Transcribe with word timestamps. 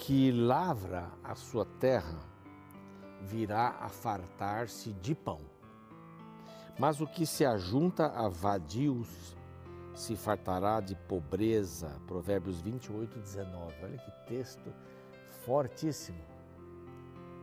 Que 0.00 0.32
lavra 0.32 1.10
a 1.22 1.34
sua 1.34 1.66
terra 1.78 2.18
virá 3.20 3.76
a 3.80 3.90
fartar-se 3.90 4.94
de 4.94 5.14
pão. 5.14 5.40
Mas 6.78 7.02
o 7.02 7.06
que 7.06 7.26
se 7.26 7.44
ajunta 7.44 8.06
a 8.06 8.26
vadios 8.26 9.36
se 9.94 10.16
fartará 10.16 10.80
de 10.80 10.96
pobreza. 10.96 12.00
Provérbios 12.06 12.62
28, 12.62 13.18
19. 13.18 13.74
Olha 13.82 13.98
que 13.98 14.26
texto 14.26 14.72
fortíssimo. 15.44 16.24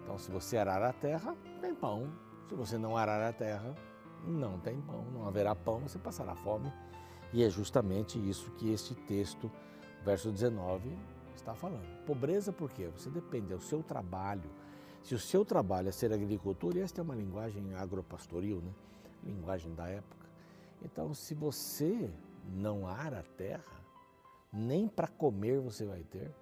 Então, 0.02 0.18
se 0.18 0.32
você 0.32 0.58
arar 0.58 0.82
a 0.82 0.92
terra, 0.92 1.36
tem 1.62 1.76
pão. 1.76 2.12
Se 2.50 2.56
você 2.56 2.76
não 2.76 2.98
arar 2.98 3.22
a 3.30 3.32
terra, 3.32 3.76
não 4.26 4.60
tem 4.60 4.82
pão. 4.82 5.06
Não 5.14 5.28
haverá 5.28 5.56
pão, 5.56 5.82
você 5.82 6.00
passará 6.00 6.36
fome. 6.36 6.74
E 7.32 7.44
é 7.44 7.50
justamente 7.52 8.18
isso 8.18 8.50
que 8.54 8.74
este 8.74 8.96
texto, 8.96 9.52
verso 10.04 10.32
19, 10.32 10.98
está 11.40 11.54
falando. 11.54 11.86
Pobreza 12.06 12.52
por 12.52 12.72
quê? 12.72 12.88
Você 12.88 13.10
depende 13.10 13.54
do 13.54 13.60
seu 13.60 13.82
trabalho. 13.82 14.50
Se 15.04 15.16
o 15.16 15.20
seu 15.20 15.46
trabalho 15.46 15.90
é 15.90 15.92
ser 15.92 16.12
agricultor, 16.12 16.76
e 16.76 16.82
esta 16.82 17.02
é 17.02 17.04
uma 17.04 17.16
linguagem 17.16 17.74
agropastoril, 17.76 18.62
né? 18.62 18.72
linguagem 19.24 19.74
da 19.74 19.88
época. 19.88 20.28
Então, 20.82 21.14
se 21.14 21.34
você 21.34 22.12
não 22.46 22.88
ara 22.88 23.20
a 23.20 23.24
terra, 23.24 23.86
nem 24.52 24.88
para 24.88 25.08
comer 25.08 25.60
você 25.60 25.86
vai 25.86 26.04
ter. 26.04 26.34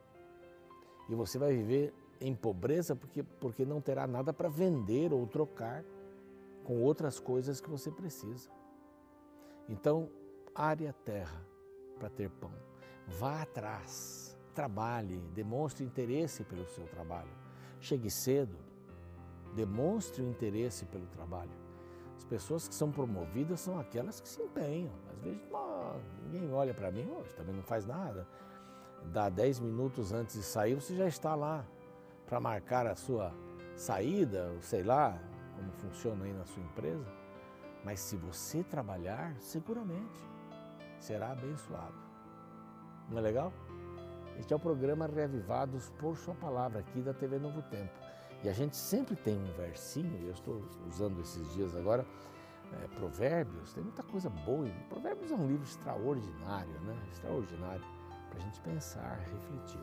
E 1.09 1.15
você 1.15 1.37
vai 1.37 1.53
viver 1.53 1.93
em 2.19 2.33
pobreza 2.33 2.95
porque, 2.95 3.23
porque 3.23 3.65
não 3.65 3.81
terá 3.81 4.07
nada 4.07 4.33
para 4.33 4.49
vender 4.49 5.13
ou 5.13 5.27
trocar 5.27 5.83
com 6.63 6.81
outras 6.81 7.19
coisas 7.19 7.61
que 7.61 7.69
você 7.69 7.91
precisa. 7.91 8.49
Então, 9.69 10.09
are 10.53 10.87
a 10.87 10.93
terra 10.93 11.45
para 11.99 12.09
ter 12.09 12.29
pão. 12.29 12.51
Vá 13.07 13.41
atrás, 13.41 14.24
trabalhe, 14.55 15.19
demonstre 15.33 15.83
interesse 15.83 16.43
pelo 16.45 16.65
seu 16.65 16.85
trabalho. 16.85 17.29
Chegue 17.79 18.09
cedo, 18.09 18.57
demonstre 19.53 20.23
o 20.23 20.29
interesse 20.29 20.85
pelo 20.85 21.05
trabalho. 21.07 21.51
As 22.17 22.23
pessoas 22.23 22.67
que 22.67 22.73
são 22.73 22.89
promovidas 22.91 23.59
são 23.59 23.77
aquelas 23.77 24.19
que 24.19 24.27
se 24.27 24.41
empenham. 24.41 24.93
Às 25.11 25.19
vezes, 25.21 25.41
ninguém 26.23 26.51
olha 26.53 26.73
para 26.73 26.89
mim, 26.91 27.05
hoje 27.11 27.33
também 27.33 27.53
não 27.53 27.63
faz 27.63 27.85
nada. 27.85 28.25
Dá 29.11 29.29
10 29.29 29.59
minutos 29.59 30.11
antes 30.11 30.35
de 30.35 30.43
sair, 30.43 30.73
você 30.73 30.95
já 30.95 31.07
está 31.07 31.35
lá 31.35 31.63
para 32.25 32.39
marcar 32.39 32.87
a 32.87 32.95
sua 32.95 33.31
saída, 33.75 34.49
ou 34.53 34.61
sei 34.61 34.81
lá 34.81 35.19
como 35.55 35.71
funciona 35.73 36.25
aí 36.25 36.33
na 36.33 36.45
sua 36.45 36.63
empresa. 36.63 37.05
Mas 37.83 37.99
se 37.99 38.17
você 38.17 38.63
trabalhar, 38.63 39.35
seguramente 39.39 40.23
será 40.99 41.31
abençoado. 41.31 41.93
Não 43.09 43.19
é 43.19 43.21
legal? 43.21 43.53
Este 44.37 44.53
é 44.53 44.55
o 44.55 44.59
programa 44.59 45.07
Reavivados 45.07 45.89
por 45.97 46.17
Sua 46.17 46.35
Palavra 46.35 46.79
aqui 46.79 47.01
da 47.01 47.13
TV 47.13 47.39
Novo 47.39 47.61
Tempo. 47.63 47.93
E 48.43 48.49
a 48.49 48.53
gente 48.53 48.75
sempre 48.75 49.15
tem 49.15 49.37
um 49.37 49.53
versinho, 49.53 50.21
eu 50.25 50.33
estou 50.33 50.61
usando 50.87 51.21
esses 51.21 51.53
dias 51.53 51.75
agora, 51.75 52.05
é, 52.73 52.87
Provérbios, 52.95 53.73
tem 53.73 53.83
muita 53.83 54.03
coisa 54.03 54.29
boa. 54.29 54.69
Provérbios 54.89 55.31
é 55.31 55.35
um 55.35 55.47
livro 55.47 55.63
extraordinário, 55.63 56.79
né? 56.81 56.95
Extraordinário 57.11 57.83
para 58.29 58.39
a 58.39 58.41
gente 58.41 58.59
pensar, 58.61 59.19
refletir. 59.19 59.81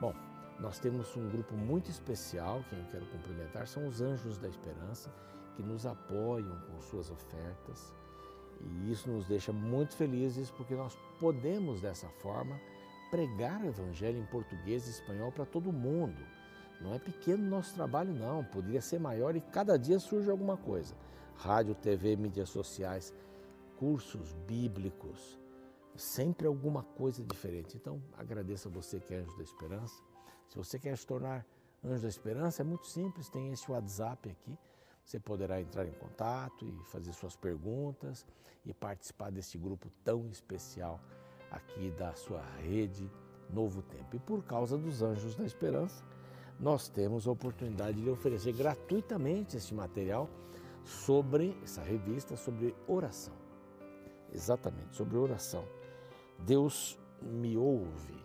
Bom, 0.00 0.12
nós 0.58 0.78
temos 0.80 1.16
um 1.16 1.28
grupo 1.28 1.54
muito 1.54 1.88
especial, 1.88 2.64
quem 2.68 2.78
eu 2.78 2.86
quero 2.86 3.06
cumprimentar 3.06 3.68
são 3.68 3.86
os 3.86 4.00
Anjos 4.00 4.38
da 4.38 4.48
Esperança, 4.48 5.10
que 5.54 5.62
nos 5.62 5.86
apoiam 5.86 6.60
com 6.62 6.80
suas 6.80 7.10
ofertas. 7.10 7.94
E 8.60 8.90
isso 8.90 9.08
nos 9.08 9.26
deixa 9.26 9.52
muito 9.52 9.94
felizes 9.94 10.50
porque 10.50 10.74
nós 10.74 10.98
podemos, 11.20 11.80
dessa 11.80 12.08
forma, 12.08 12.58
pregar 13.10 13.62
o 13.62 13.68
Evangelho 13.68 14.18
em 14.18 14.26
português 14.26 14.86
e 14.86 14.90
espanhol 14.90 15.32
para 15.32 15.44
todo 15.44 15.72
mundo. 15.72 16.20
Não 16.80 16.94
é 16.94 16.98
pequeno 16.98 17.42
nosso 17.44 17.74
trabalho, 17.74 18.12
não. 18.12 18.44
Poderia 18.44 18.80
ser 18.80 19.00
maior 19.00 19.34
e 19.34 19.40
cada 19.40 19.76
dia 19.78 19.98
surge 19.98 20.30
alguma 20.30 20.56
coisa. 20.56 20.94
Rádio, 21.36 21.74
TV, 21.74 22.16
mídias 22.16 22.48
sociais, 22.48 23.12
cursos 23.76 24.32
bíblicos, 24.46 25.38
sempre 25.96 26.46
alguma 26.46 26.82
coisa 26.82 27.22
diferente. 27.22 27.76
Então, 27.76 28.02
agradeço 28.16 28.68
a 28.68 28.70
você 28.70 29.00
que 29.00 29.14
é 29.14 29.18
Anjo 29.18 29.36
da 29.36 29.42
Esperança. 29.42 30.02
Se 30.48 30.56
você 30.56 30.78
quer 30.78 30.96
se 30.96 31.06
tornar 31.06 31.44
Anjo 31.84 32.02
da 32.02 32.08
Esperança, 32.08 32.62
é 32.62 32.64
muito 32.64 32.86
simples, 32.86 33.28
tem 33.28 33.52
esse 33.52 33.70
WhatsApp 33.70 34.30
aqui. 34.30 34.58
Você 35.04 35.18
poderá 35.18 35.60
entrar 35.60 35.86
em 35.86 35.92
contato 35.92 36.66
e 36.66 36.84
fazer 36.90 37.12
suas 37.12 37.34
perguntas 37.34 38.26
e 38.64 38.74
participar 38.74 39.30
deste 39.30 39.56
grupo 39.56 39.90
tão 40.04 40.28
especial 40.28 41.00
aqui 41.50 41.90
da 41.90 42.14
sua 42.14 42.42
rede 42.60 43.10
Novo 43.50 43.82
Tempo. 43.82 44.16
E 44.16 44.18
por 44.18 44.42
causa 44.44 44.76
dos 44.76 45.02
Anjos 45.02 45.34
da 45.34 45.44
Esperança, 45.44 46.02
nós 46.58 46.88
temos 46.88 47.26
a 47.26 47.30
oportunidade 47.30 48.00
de 48.00 48.10
oferecer 48.10 48.52
gratuitamente 48.52 49.56
este 49.56 49.74
material 49.74 50.28
sobre 50.84 51.56
essa 51.62 51.82
revista 51.82 52.36
sobre 52.36 52.74
oração. 52.86 53.34
Exatamente, 54.32 54.96
sobre 54.96 55.16
oração. 55.16 55.64
Deus 56.38 56.98
me 57.22 57.56
ouve. 57.56 58.16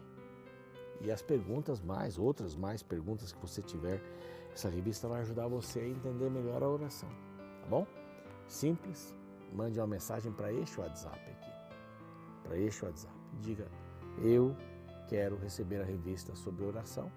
E 1.01 1.11
as 1.11 1.21
perguntas 1.21 1.81
mais, 1.81 2.17
outras 2.17 2.55
mais 2.55 2.81
perguntas 2.81 3.31
que 3.31 3.39
você 3.39 3.61
tiver, 3.61 4.01
essa 4.53 4.69
revista 4.69 5.07
vai 5.07 5.21
ajudar 5.21 5.47
você 5.47 5.79
a 5.79 5.87
entender 5.87 6.29
melhor 6.29 6.63
a 6.63 6.69
oração. 6.69 7.09
Tá 7.09 7.67
bom? 7.69 7.85
Simples. 8.47 9.13
Mande 9.51 9.79
uma 9.79 9.87
mensagem 9.87 10.31
para 10.31 10.51
este 10.51 10.79
WhatsApp 10.79 11.19
aqui. 11.19 11.42
Para 12.43 12.57
este 12.57 12.85
WhatsApp. 12.85 13.13
Diga: 13.41 13.67
Eu 14.21 14.55
quero 15.07 15.37
receber 15.37 15.81
a 15.81 15.85
revista 15.85 16.35
sobre 16.35 16.65
oração 16.65 17.11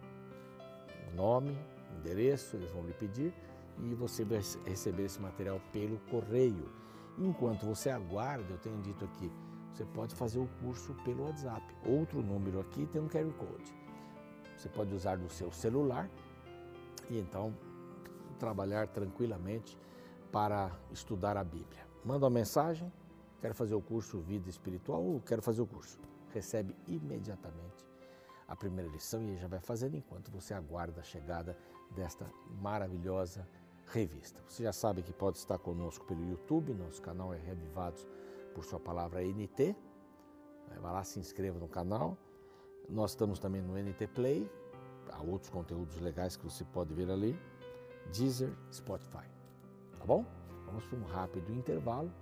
nome, 1.16 1.58
endereço, 1.98 2.56
eles 2.56 2.70
vão 2.70 2.86
lhe 2.86 2.92
pedir 2.92 3.32
e 3.78 3.94
você 3.94 4.24
vai 4.24 4.40
receber 4.64 5.04
esse 5.04 5.20
material 5.20 5.60
pelo 5.72 5.98
correio. 6.10 6.70
Enquanto 7.18 7.64
você 7.64 7.90
aguarda, 7.90 8.44
eu 8.50 8.58
tenho 8.58 8.80
dito 8.82 9.04
aqui, 9.04 9.32
você 9.72 9.84
pode 9.86 10.14
fazer 10.14 10.38
o 10.38 10.48
curso 10.60 10.94
pelo 11.04 11.24
WhatsApp. 11.24 11.62
Outro 11.84 12.22
número 12.22 12.60
aqui 12.60 12.86
tem 12.86 13.00
um 13.00 13.08
QR 13.08 13.30
Code. 13.32 13.74
Você 14.56 14.68
pode 14.68 14.94
usar 14.94 15.18
no 15.18 15.28
seu 15.28 15.50
celular 15.50 16.08
e 17.10 17.18
então 17.18 17.54
trabalhar 18.38 18.86
tranquilamente 18.88 19.78
para 20.30 20.70
estudar 20.90 21.36
a 21.36 21.44
Bíblia. 21.44 21.86
Manda 22.04 22.26
uma 22.26 22.30
mensagem, 22.30 22.92
quero 23.40 23.54
fazer 23.54 23.74
o 23.74 23.80
curso 23.80 24.20
Vida 24.20 24.48
Espiritual 24.48 25.02
ou 25.02 25.20
quero 25.20 25.42
fazer 25.42 25.62
o 25.62 25.66
curso. 25.66 25.98
Recebe 26.32 26.74
imediatamente 26.86 27.86
a 28.48 28.54
primeira 28.54 28.90
lição 28.90 29.22
e 29.28 29.36
já 29.36 29.48
vai 29.48 29.60
fazendo 29.60 29.96
enquanto 29.96 30.30
você 30.30 30.54
aguarda 30.54 31.00
a 31.00 31.04
chegada 31.04 31.56
desta 31.90 32.30
maravilhosa 32.60 33.46
revista. 33.86 34.42
Você 34.48 34.62
já 34.62 34.72
sabe 34.72 35.02
que 35.02 35.12
pode 35.12 35.38
estar 35.38 35.58
conosco 35.58 36.04
pelo 36.06 36.24
YouTube, 36.24 36.74
nosso 36.74 37.00
canal 37.02 37.32
é 37.32 37.38
Revivados 37.38 38.06
por 38.54 38.64
Sua 38.64 38.80
Palavra 38.80 39.22
NT. 39.22 39.74
Vai 40.80 40.92
lá, 40.92 41.04
se 41.04 41.18
inscreva 41.18 41.58
no 41.58 41.68
canal. 41.68 42.16
Nós 42.88 43.12
estamos 43.12 43.38
também 43.38 43.60
no 43.60 43.76
NT 43.76 44.06
Play, 44.08 44.48
há 45.10 45.20
outros 45.22 45.50
conteúdos 45.50 45.98
legais 46.00 46.36
que 46.36 46.44
você 46.44 46.64
pode 46.64 46.94
ver 46.94 47.10
ali, 47.10 47.38
Deezer, 48.12 48.52
Spotify. 48.72 49.26
Tá 49.98 50.04
bom? 50.04 50.24
Vamos 50.66 50.84
para 50.84 50.98
um 50.98 51.04
rápido 51.04 51.52
intervalo. 51.52 52.12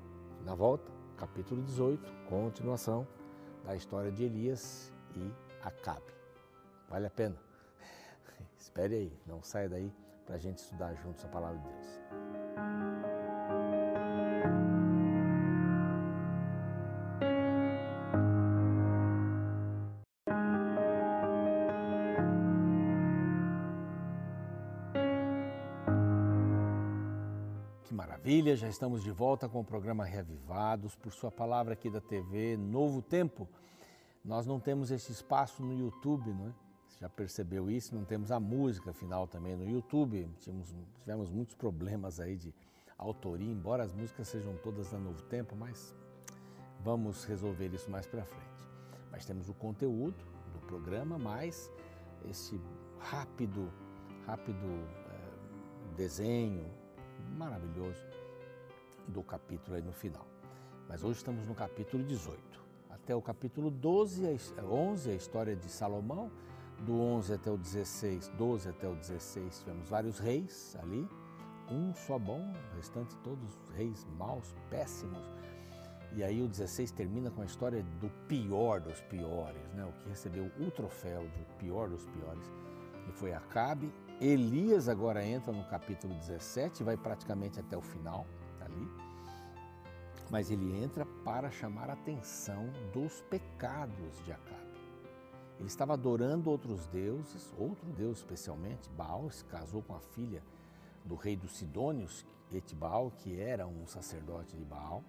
Na 0.44 0.54
volta, 0.54 0.90
capítulo 1.16 1.62
18, 1.62 2.12
continuação 2.28 3.06
da 3.64 3.74
história 3.74 4.10
de 4.10 4.24
Elias 4.24 4.92
e 5.14 5.32
Acabe. 5.62 6.12
Vale 6.88 7.06
a 7.06 7.10
pena. 7.10 7.36
Espere 8.58 8.94
aí, 8.94 9.18
não 9.26 9.42
saia 9.42 9.68
daí 9.68 9.92
para 10.26 10.36
a 10.36 10.38
gente 10.38 10.58
estudar 10.58 10.94
juntos 10.94 11.24
a 11.24 11.28
palavra 11.28 11.58
de 11.58 11.68
Deus. 11.68 12.00
Maravilha, 28.24 28.56
já 28.56 28.70
estamos 28.70 29.02
de 29.02 29.10
volta 29.10 29.46
com 29.50 29.60
o 29.60 29.64
programa 29.64 30.02
Reavivados 30.02 30.96
por 30.96 31.12
sua 31.12 31.30
palavra 31.30 31.74
aqui 31.74 31.90
da 31.90 32.00
TV 32.00 32.56
Novo 32.56 33.02
Tempo. 33.02 33.46
Nós 34.24 34.46
não 34.46 34.58
temos 34.58 34.90
esse 34.90 35.12
espaço 35.12 35.62
no 35.62 35.78
YouTube, 35.78 36.32
não 36.32 36.46
é? 36.46 36.52
Você 36.88 37.00
já 37.00 37.08
percebeu 37.10 37.70
isso? 37.70 37.94
Não 37.94 38.02
temos 38.02 38.32
a 38.32 38.40
música 38.40 38.94
final 38.94 39.26
também 39.26 39.54
no 39.54 39.68
YouTube. 39.68 40.26
Tivemos, 40.40 40.74
tivemos 41.00 41.30
muitos 41.30 41.54
problemas 41.54 42.18
aí 42.18 42.34
de 42.34 42.54
autoria, 42.96 43.52
embora 43.52 43.82
as 43.82 43.92
músicas 43.92 44.26
sejam 44.26 44.56
todas 44.62 44.90
da 44.90 44.98
Novo 44.98 45.20
Tempo, 45.24 45.54
mas 45.54 45.94
vamos 46.80 47.24
resolver 47.24 47.74
isso 47.74 47.90
mais 47.90 48.06
para 48.06 48.24
frente. 48.24 48.68
Mas 49.12 49.26
temos 49.26 49.50
o 49.50 49.54
conteúdo 49.54 50.16
do 50.50 50.60
programa, 50.66 51.18
mais 51.18 51.70
esse 52.30 52.58
rápido, 53.00 53.70
rápido 54.24 54.66
é, 55.10 55.94
desenho 55.94 56.83
maravilhoso 57.36 58.02
do 59.08 59.22
capítulo 59.22 59.76
aí 59.76 59.82
no 59.82 59.92
final. 59.92 60.26
Mas 60.88 61.02
hoje 61.02 61.18
estamos 61.18 61.46
no 61.46 61.54
capítulo 61.54 62.04
18 62.04 62.64
até 63.04 63.14
o 63.14 63.20
capítulo 63.20 63.70
12, 63.70 64.24
11, 64.62 65.10
a 65.10 65.14
história 65.14 65.54
de 65.54 65.68
Salomão. 65.68 66.30
do 66.86 67.00
11 67.00 67.34
até 67.34 67.50
o 67.50 67.56
16, 67.58 68.28
12 68.36 68.68
até 68.68 68.88
o 68.88 68.94
16, 68.96 69.60
tivemos 69.60 69.88
vários 69.88 70.18
reis 70.18 70.76
ali, 70.82 71.08
um 71.70 71.94
só 71.94 72.18
bom, 72.18 72.40
o 72.72 72.76
restante 72.76 73.14
todos 73.18 73.58
reis 73.76 74.04
maus, 74.18 74.54
péssimos. 74.70 75.22
E 76.12 76.24
aí 76.24 76.42
o 76.42 76.48
16 76.48 76.90
termina 76.92 77.30
com 77.30 77.42
a 77.42 77.44
história 77.44 77.82
do 78.00 78.08
pior 78.26 78.80
dos 78.80 79.00
piores, 79.02 79.72
né? 79.74 79.84
o 79.84 79.92
que 79.92 80.08
recebeu 80.08 80.50
o 80.58 80.70
troféu 80.70 81.28
de 81.28 81.44
pior 81.58 81.88
dos 81.88 82.04
piores, 82.06 82.52
e 83.08 83.12
foi 83.12 83.32
Acabe. 83.32 83.92
Elias 84.20 84.88
agora 84.88 85.24
entra 85.24 85.52
no 85.52 85.64
capítulo 85.64 86.14
17, 86.14 86.84
vai 86.84 86.96
praticamente 86.96 87.58
até 87.58 87.76
o 87.76 87.82
final, 87.82 88.24
tá 88.58 88.64
ali. 88.66 88.88
Mas 90.30 90.50
ele 90.50 90.82
entra 90.82 91.04
para 91.24 91.50
chamar 91.50 91.90
a 91.90 91.94
atenção 91.94 92.70
dos 92.92 93.22
pecados 93.22 94.24
de 94.24 94.32
Acabe. 94.32 94.64
Ele 95.58 95.66
estava 95.66 95.94
adorando 95.94 96.48
outros 96.48 96.86
deuses, 96.86 97.52
outro 97.58 97.90
deus 97.90 98.18
especialmente, 98.18 98.88
Baal, 98.90 99.30
se 99.30 99.44
casou 99.44 99.82
com 99.82 99.94
a 99.94 100.00
filha 100.00 100.42
do 101.04 101.16
rei 101.16 101.36
dos 101.36 101.56
Sidônios, 101.56 102.24
Etbaal, 102.52 103.10
que 103.18 103.40
era 103.40 103.66
um 103.66 103.86
sacerdote 103.86 104.56
de 104.56 104.64
Baal. 104.64 105.02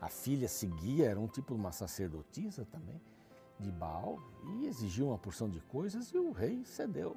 A 0.00 0.08
filha 0.08 0.48
seguia, 0.48 1.10
era 1.10 1.20
um 1.20 1.28
tipo 1.28 1.54
de 1.54 1.60
uma 1.60 1.72
sacerdotisa 1.72 2.64
também 2.64 3.00
de 3.58 3.70
Baal 3.70 4.18
e 4.44 4.66
exigiu 4.66 5.08
uma 5.08 5.18
porção 5.18 5.48
de 5.48 5.60
coisas 5.60 6.08
e 6.08 6.18
o 6.18 6.30
rei 6.32 6.64
cedeu. 6.64 7.16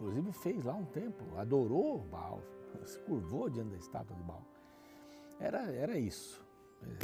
Inclusive 0.00 0.32
fez 0.32 0.64
lá 0.64 0.74
um 0.74 0.86
templo, 0.86 1.38
adorou 1.38 1.98
Baal, 1.98 2.40
se 2.86 2.98
curvou 3.00 3.50
diante 3.50 3.72
da 3.72 3.76
estátua 3.76 4.16
de 4.16 4.22
Baal. 4.22 4.46
Era, 5.38 5.70
era 5.72 5.98
isso. 5.98 6.42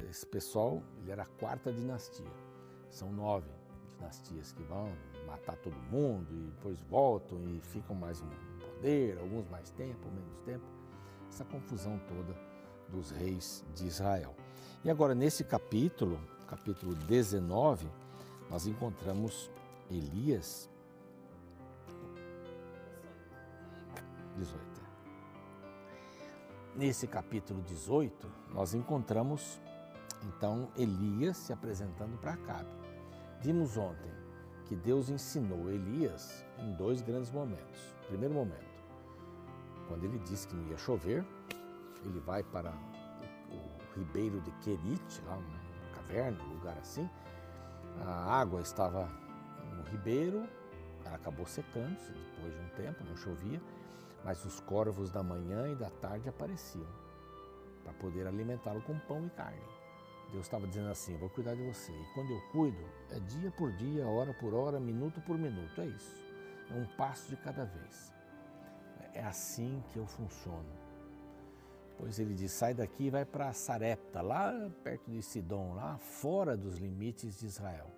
Esse 0.08 0.24
pessoal, 0.26 0.82
ele 0.98 1.10
era 1.10 1.24
a 1.24 1.26
quarta 1.26 1.70
dinastia. 1.70 2.30
São 2.88 3.12
nove 3.12 3.50
dinastias 3.96 4.52
que 4.52 4.62
vão 4.62 4.90
matar 5.26 5.56
todo 5.56 5.76
mundo 5.90 6.32
e 6.32 6.50
depois 6.52 6.80
voltam 6.82 7.38
e 7.48 7.60
ficam 7.60 7.94
mais 7.94 8.22
um 8.22 8.28
poder, 8.60 9.18
alguns 9.18 9.46
mais 9.48 9.70
tempo, 9.72 10.08
menos 10.10 10.38
tempo. 10.46 10.64
Essa 11.28 11.44
confusão 11.44 12.00
toda 12.08 12.34
dos 12.88 13.10
reis 13.10 13.62
de 13.74 13.86
Israel. 13.86 14.34
E 14.82 14.90
agora, 14.90 15.14
nesse 15.14 15.44
capítulo, 15.44 16.18
capítulo 16.46 16.94
19, 16.94 17.86
nós 18.48 18.66
encontramos 18.66 19.50
Elias. 19.90 20.70
18. 24.36 24.60
Nesse 26.74 27.06
capítulo 27.06 27.62
18, 27.62 28.30
nós 28.52 28.74
encontramos 28.74 29.60
então 30.22 30.68
Elias 30.76 31.36
se 31.36 31.52
apresentando 31.52 32.18
para 32.18 32.34
Acabe. 32.34 32.70
Vimos 33.40 33.76
ontem 33.76 34.10
que 34.66 34.74
Deus 34.74 35.08
ensinou 35.08 35.70
Elias 35.70 36.44
em 36.58 36.74
dois 36.74 37.00
grandes 37.00 37.30
momentos. 37.30 37.94
Primeiro 38.08 38.34
momento, 38.34 38.76
quando 39.88 40.04
ele 40.04 40.18
disse 40.20 40.48
que 40.48 40.54
não 40.54 40.66
ia 40.68 40.76
chover, 40.76 41.24
ele 42.04 42.20
vai 42.20 42.42
para 42.42 42.72
o, 43.50 43.98
ribeiro 43.98 44.40
de 44.42 44.50
Querite, 44.62 45.22
lá 45.24 45.36
uma 45.36 45.94
caverna, 45.94 46.42
um 46.44 46.54
lugar 46.54 46.76
assim. 46.78 47.08
A 48.04 48.38
água 48.38 48.60
estava 48.60 49.08
no 49.74 49.82
ribeiro, 49.84 50.46
ela 51.04 51.16
acabou 51.16 51.46
secando-se 51.46 52.12
depois 52.12 52.52
de 52.52 52.60
um 52.60 52.68
tempo, 52.76 53.04
não 53.04 53.16
chovia, 53.16 53.60
mas 54.26 54.44
os 54.44 54.58
corvos 54.58 55.12
da 55.12 55.22
manhã 55.22 55.68
e 55.68 55.76
da 55.76 55.88
tarde 55.88 56.28
apareciam 56.28 56.88
para 57.84 57.92
poder 57.92 58.26
alimentá-lo 58.26 58.82
com 58.82 58.98
pão 58.98 59.24
e 59.24 59.30
carne. 59.30 59.62
Deus 60.32 60.46
estava 60.46 60.66
dizendo 60.66 60.88
assim: 60.88 61.16
vou 61.16 61.30
cuidar 61.30 61.54
de 61.54 61.62
você. 61.62 61.92
E 61.92 62.04
quando 62.12 62.32
eu 62.32 62.40
cuido, 62.50 62.84
é 63.12 63.20
dia 63.20 63.52
por 63.52 63.70
dia, 63.74 64.04
hora 64.04 64.34
por 64.34 64.52
hora, 64.52 64.80
minuto 64.80 65.20
por 65.20 65.38
minuto. 65.38 65.80
É 65.80 65.86
isso. 65.86 66.20
É 66.68 66.74
um 66.74 66.84
passo 66.96 67.28
de 67.28 67.36
cada 67.36 67.64
vez. 67.64 68.12
É 69.14 69.22
assim 69.22 69.80
que 69.92 69.96
eu 69.96 70.06
funciono. 70.06 70.74
Pois 71.96 72.18
ele 72.18 72.34
diz: 72.34 72.50
sai 72.50 72.74
daqui 72.74 73.04
e 73.04 73.10
vai 73.10 73.24
para 73.24 73.52
Sarepta, 73.52 74.20
lá 74.22 74.52
perto 74.82 75.08
de 75.08 75.22
Sidom, 75.22 75.74
lá 75.74 75.98
fora 75.98 76.56
dos 76.56 76.78
limites 76.78 77.38
de 77.38 77.46
Israel. 77.46 77.92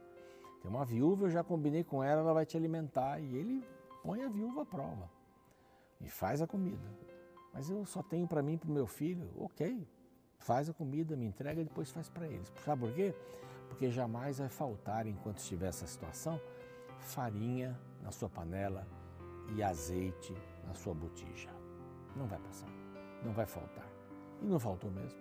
Tem 0.60 0.70
uma 0.70 0.84
viúva, 0.84 1.24
eu 1.24 1.30
já 1.30 1.42
combinei 1.42 1.82
com 1.82 2.04
ela, 2.04 2.20
ela 2.20 2.34
vai 2.34 2.44
te 2.44 2.54
alimentar. 2.54 3.18
E 3.18 3.34
ele 3.34 3.64
põe 4.02 4.22
a 4.22 4.28
viúva 4.28 4.60
à 4.60 4.66
prova 4.66 5.17
e 6.00 6.08
faz 6.08 6.40
a 6.40 6.46
comida. 6.46 6.88
Mas 7.52 7.70
eu 7.70 7.84
só 7.84 8.02
tenho 8.02 8.26
para 8.26 8.42
mim 8.42 8.54
e 8.54 8.58
para 8.58 8.70
o 8.70 8.72
meu 8.72 8.86
filho, 8.86 9.30
ok, 9.36 9.86
faz 10.38 10.68
a 10.68 10.72
comida, 10.72 11.16
me 11.16 11.26
entrega 11.26 11.60
e 11.60 11.64
depois 11.64 11.90
faz 11.90 12.08
para 12.08 12.26
eles. 12.26 12.52
Sabe 12.64 12.82
por 12.82 12.92
quê? 12.94 13.14
Porque 13.68 13.90
jamais 13.90 14.38
vai 14.38 14.48
faltar, 14.48 15.06
enquanto 15.06 15.38
estiver 15.38 15.68
essa 15.68 15.86
situação, 15.86 16.40
farinha 16.98 17.78
na 18.02 18.10
sua 18.10 18.28
panela 18.28 18.86
e 19.54 19.62
azeite 19.62 20.34
na 20.66 20.74
sua 20.74 20.94
botija. 20.94 21.50
Não 22.16 22.26
vai 22.26 22.38
passar, 22.38 22.68
não 23.24 23.32
vai 23.32 23.46
faltar. 23.46 23.86
E 24.40 24.46
não 24.46 24.58
faltou 24.58 24.90
mesmo. 24.90 25.18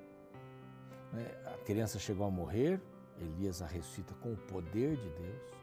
Né? 1.11 1.25
A 1.45 1.57
criança 1.65 1.97
chegou 1.99 2.25
a 2.25 2.31
morrer, 2.31 2.81
Elias 3.19 3.61
a 3.61 3.65
ressuscita 3.65 4.13
com 4.15 4.33
o 4.33 4.37
poder 4.37 4.95
de 4.95 5.09
Deus. 5.09 5.53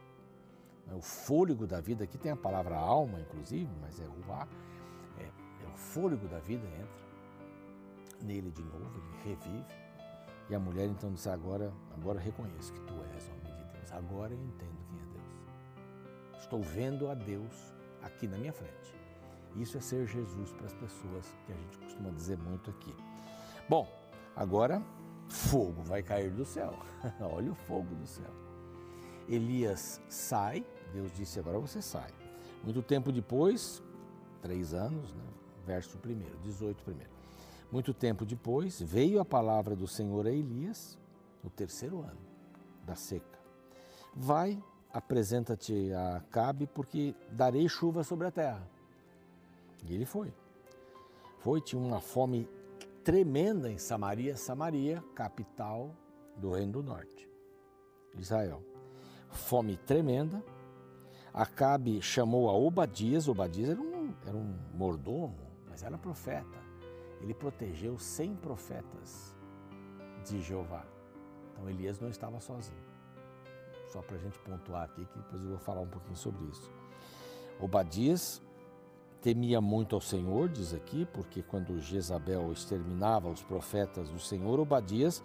Né? 0.87 0.95
O 0.95 1.01
fôlego 1.01 1.67
da 1.67 1.81
vida, 1.81 2.05
aqui 2.05 2.19
tem 2.19 2.33
a 2.33 2.37
palavra 2.37 2.77
alma, 2.77 3.21
inclusive, 3.21 3.71
mas 3.81 4.01
é 4.01 4.05
o 4.07 4.33
ar, 4.33 4.49
é, 4.49 4.49
é 4.49 4.74
o 5.75 5.77
fôlego 5.77 6.29
da 6.29 6.39
vida 6.39 6.67
entra 6.67 7.05
nele 8.23 8.51
de 8.51 8.63
novo, 8.63 8.91
ele 8.97 9.31
revive. 9.31 9.65
E 10.49 10.55
a 10.55 10.61
mulher 10.61 10.87
então 10.87 11.13
diz: 11.13 11.27
Agora, 11.27 11.73
agora 11.95 12.21
reconheço 12.21 12.73
que 12.73 12.81
tu 12.81 12.95
és 13.15 13.29
homem 13.29 13.55
de 13.55 13.65
Deus. 13.73 13.93
Agora 13.93 14.33
eu 14.33 14.43
entendo 14.43 14.79
quem 14.89 14.99
é 14.99 15.07
Deus. 15.13 16.43
Estou 16.43 16.63
vendo 16.63 17.09
a 17.09 17.15
Deus 17.15 17.75
aqui 18.03 18.29
na 18.29 18.39
minha 18.39 18.53
frente. 18.53 18.95
Isso 19.57 19.77
é 19.77 19.81
ser 19.81 20.07
Jesus 20.07 20.53
para 20.53 20.67
as 20.67 20.75
pessoas 20.75 21.37
que 21.47 21.53
a 21.53 21.57
gente 21.57 21.79
costuma 21.79 22.11
dizer 22.11 22.39
muito 22.39 22.71
aqui. 22.71 22.95
Bom, 23.69 23.89
agora 24.35 24.83
fogo 25.29 25.83
vai 25.83 26.03
cair 26.03 26.31
do 26.31 26.45
céu. 26.45 26.75
Olha 27.21 27.53
o 27.53 27.55
fogo 27.55 27.95
do 27.95 28.07
céu. 28.07 28.31
Elias 29.29 30.01
sai, 30.09 30.65
Deus 30.93 31.11
disse: 31.13 31.39
Agora 31.39 31.59
você 31.59 31.81
sai. 31.81 32.11
Muito 32.63 32.83
tempo 32.83 33.11
depois, 33.11 33.83
três 34.43 34.75
anos, 34.75 35.13
né? 35.15 35.25
Verso 35.67 35.99
primeiro, 35.99 36.37
18 36.45 36.83
primeiro. 36.83 37.11
Muito 37.71 37.93
tempo 37.93 38.25
depois, 38.25 38.81
veio 38.81 39.21
a 39.21 39.25
palavra 39.25 39.75
do 39.75 39.89
Senhor 39.89 40.27
a 40.27 40.31
Elias, 40.31 40.99
no 41.43 41.51
terceiro 41.51 42.01
ano 42.01 42.21
da 42.85 42.95
seca. 42.95 43.39
Vai, 44.15 44.63
apresenta-te 44.93 45.93
a 45.93 46.17
Acabe, 46.17 46.67
porque 46.67 47.15
darei 47.33 47.69
chuva 47.69 48.05
sobre 48.05 48.27
a 48.27 48.31
terra. 48.31 48.69
E 49.85 49.95
ele 49.95 50.05
foi. 50.05 50.33
Foi, 51.39 51.61
tinha 51.61 51.81
uma 51.81 52.01
fome 52.01 52.49
tremenda 53.03 53.71
em 53.71 53.77
Samaria, 53.77 54.37
Samaria, 54.37 55.03
capital 55.15 55.95
do 56.37 56.53
Reino 56.53 56.73
do 56.73 56.83
Norte, 56.83 57.29
Israel. 58.17 58.63
Fome 59.31 59.77
tremenda. 59.77 60.43
Acabe 61.33 62.01
chamou 62.01 62.49
a 62.49 62.53
Obadias, 62.53 63.27
Obadias 63.27 63.69
era 63.71 63.81
um, 63.81 64.15
era 64.25 64.37
um 64.37 64.55
mordomo, 64.73 65.35
mas 65.75 65.83
era 65.83 65.99
profeta 65.99 66.65
ele 67.21 67.35
protegeu 67.35 67.99
100 67.99 68.37
profetas 68.37 69.35
de 70.25 70.41
Jeová. 70.41 70.85
Então 71.51 71.69
Elias 71.69 71.99
não 71.99 72.09
estava 72.09 72.39
sozinho. 72.39 72.85
Só 73.89 74.01
para 74.03 74.17
a 74.17 74.19
gente 74.19 74.39
pontuar 74.41 74.85
aqui, 74.85 75.05
que 75.05 75.19
depois 75.19 75.43
eu 75.43 75.51
vou 75.51 75.59
falar 75.59 75.81
um 75.81 75.89
pouquinho 75.89 76.17
sobre 76.17 76.45
isso. 76.45 76.71
Obadias 77.59 78.41
temia 79.21 79.61
muito 79.61 79.97
ao 79.97 80.01
Senhor, 80.01 80.49
diz 80.49 80.75
aqui, 80.75 81.07
porque 81.07 81.43
quando 81.43 81.81
Jezabel 81.81 82.53
exterminava 82.53 83.29
os 83.29 83.43
profetas 83.43 84.09
do 84.11 84.21
Senhor, 84.21 84.61
Obadias 84.61 85.23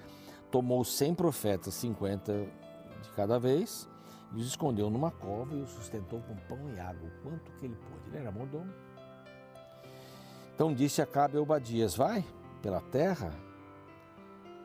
tomou 0.50 0.84
100 0.84 1.16
profetas, 1.16 1.74
50 1.76 2.48
de 3.04 3.10
cada 3.12 3.38
vez, 3.38 3.88
e 4.34 4.40
os 4.40 4.48
escondeu 4.48 4.90
numa 4.90 5.12
cova 5.12 5.54
e 5.54 5.62
os 5.62 5.70
sustentou 5.72 6.22
com 6.22 6.36
pão 6.48 6.74
e 6.74 6.80
água, 6.80 7.08
o 7.08 7.24
quanto 7.24 7.52
que 7.54 7.66
ele 7.66 7.76
pôde. 7.76 8.08
Ele 8.08 8.18
era 8.18 8.32
mordomo. 8.32 8.89
Então 10.60 10.74
disse 10.74 11.02
Acabe 11.02 11.38
a 11.38 11.42
Obadias: 11.42 11.96
Vai 11.96 12.22
pela 12.62 12.82
terra 12.82 13.34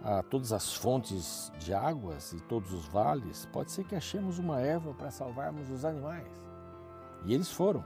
a 0.02 0.24
todas 0.24 0.52
as 0.52 0.74
fontes 0.74 1.52
de 1.60 1.72
águas 1.72 2.32
e 2.32 2.40
todos 2.40 2.72
os 2.72 2.84
vales, 2.88 3.46
pode 3.52 3.70
ser 3.70 3.84
que 3.84 3.94
achemos 3.94 4.40
uma 4.40 4.60
erva 4.60 4.92
para 4.92 5.12
salvarmos 5.12 5.70
os 5.70 5.84
animais. 5.84 6.26
E 7.24 7.32
eles 7.32 7.48
foram. 7.52 7.84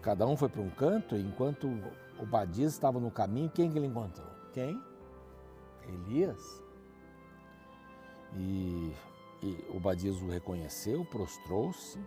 Cada 0.00 0.26
um 0.26 0.34
foi 0.34 0.48
para 0.48 0.62
um 0.62 0.70
canto, 0.70 1.14
e 1.14 1.20
enquanto 1.20 1.68
Obadias 2.18 2.72
estava 2.72 2.98
no 2.98 3.10
caminho, 3.10 3.50
quem 3.50 3.70
que 3.70 3.76
ele 3.76 3.88
encontrou? 3.88 4.26
Quem? 4.54 4.82
Elias. 5.86 6.40
E, 8.34 8.94
e 9.42 9.66
Obadias 9.76 10.22
o 10.22 10.26
reconheceu, 10.26 11.04
prostrou-se. 11.04 12.00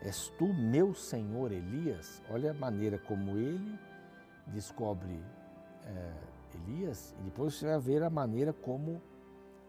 És 0.00 0.32
tu 0.38 0.54
meu 0.54 0.94
senhor 0.94 1.52
Elias? 1.52 2.22
Olha 2.30 2.52
a 2.52 2.54
maneira 2.54 2.98
como 2.98 3.36
ele 3.36 3.89
descobre 4.50 5.22
é, 5.84 6.14
Elias 6.54 7.14
e 7.18 7.22
depois 7.22 7.54
você 7.54 7.66
vai 7.66 7.78
ver 7.78 8.02
a 8.02 8.10
maneira 8.10 8.52
como 8.52 9.00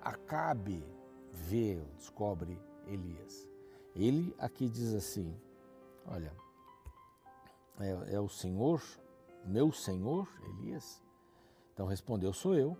Acabe 0.01 0.83
vê, 1.31 1.79
descobre 1.97 2.59
Elias. 2.88 3.47
Ele 3.95 4.35
aqui 4.39 4.67
diz 4.67 4.93
assim, 4.93 5.39
Olha, 6.07 6.33
é, 7.79 8.15
é 8.15 8.19
o 8.19 8.27
Senhor, 8.27 8.81
meu 9.45 9.71
Senhor, 9.71 10.27
Elias? 10.50 11.01
Então 11.73 11.85
respondeu: 11.85 12.33
Sou 12.33 12.55
eu. 12.55 12.77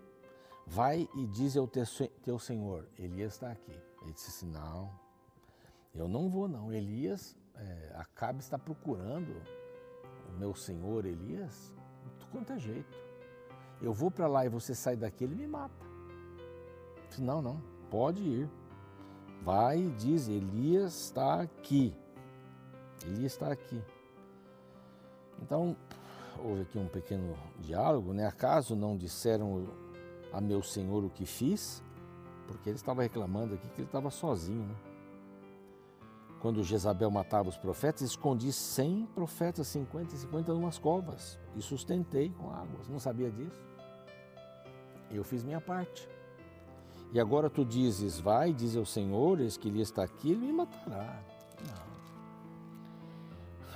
Vai 0.66 1.08
e 1.16 1.26
diz 1.26 1.56
ao 1.56 1.66
teu, 1.66 1.84
teu 2.22 2.38
Senhor: 2.38 2.88
Elias 2.98 3.34
está 3.34 3.50
aqui. 3.50 3.72
Ele 4.02 4.12
disse 4.12 4.28
assim: 4.28 4.50
Não, 4.50 4.90
eu 5.94 6.08
não 6.08 6.28
vou, 6.28 6.48
não. 6.48 6.72
Elias, 6.72 7.36
é, 7.56 7.92
Acabe 7.96 8.40
está 8.40 8.58
procurando 8.58 9.34
o 10.28 10.38
meu 10.38 10.54
Senhor 10.54 11.04
Elias 11.04 11.74
quanto 12.32 12.52
é 12.52 12.58
jeito. 12.58 12.98
Eu 13.80 13.92
vou 13.92 14.10
para 14.10 14.26
lá 14.26 14.44
e 14.44 14.48
você 14.48 14.74
sai 14.74 14.96
daqui, 14.96 15.24
ele 15.24 15.34
me 15.34 15.46
mata. 15.46 15.74
não, 17.18 17.42
não, 17.42 17.62
pode 17.90 18.22
ir. 18.22 18.50
Vai 19.44 19.78
e 19.80 19.90
diz: 19.90 20.28
Elias 20.28 20.94
está 21.04 21.40
aqui. 21.40 21.94
Elias 23.04 23.32
está 23.32 23.50
aqui. 23.50 23.82
Então, 25.40 25.76
houve 26.44 26.62
aqui 26.62 26.78
um 26.78 26.86
pequeno 26.86 27.36
diálogo, 27.58 28.12
né? 28.12 28.26
Acaso 28.26 28.76
não 28.76 28.96
disseram 28.96 29.66
a 30.32 30.40
meu 30.40 30.62
senhor 30.62 31.04
o 31.04 31.10
que 31.10 31.26
fiz? 31.26 31.82
Porque 32.46 32.68
ele 32.68 32.76
estava 32.76 33.02
reclamando 33.02 33.54
aqui 33.54 33.68
que 33.70 33.80
ele 33.80 33.88
estava 33.88 34.10
sozinho, 34.10 34.64
né? 34.64 34.91
Quando 36.42 36.62
Jezabel 36.64 37.08
matava 37.08 37.48
os 37.48 37.56
profetas, 37.56 38.02
escondi 38.02 38.52
100 38.52 39.06
profetas, 39.14 39.68
50 39.68 40.12
e 40.12 40.18
50 40.18 40.52
umas 40.52 40.76
covas 40.76 41.38
e 41.54 41.62
sustentei 41.62 42.30
com 42.30 42.50
águas. 42.50 42.88
Não 42.88 42.98
sabia 42.98 43.30
disso? 43.30 43.62
Eu 45.08 45.22
fiz 45.22 45.44
minha 45.44 45.60
parte. 45.60 46.08
E 47.12 47.20
agora 47.20 47.48
tu 47.48 47.64
dizes, 47.64 48.18
vai, 48.18 48.52
diz 48.52 48.76
ao 48.76 48.84
Senhor, 48.84 49.38
eis 49.38 49.56
que 49.56 49.68
Elias 49.68 49.86
está 49.86 50.02
aqui, 50.02 50.32
ele 50.32 50.46
me 50.46 50.52
matará. 50.52 51.22
Não. 51.64 51.92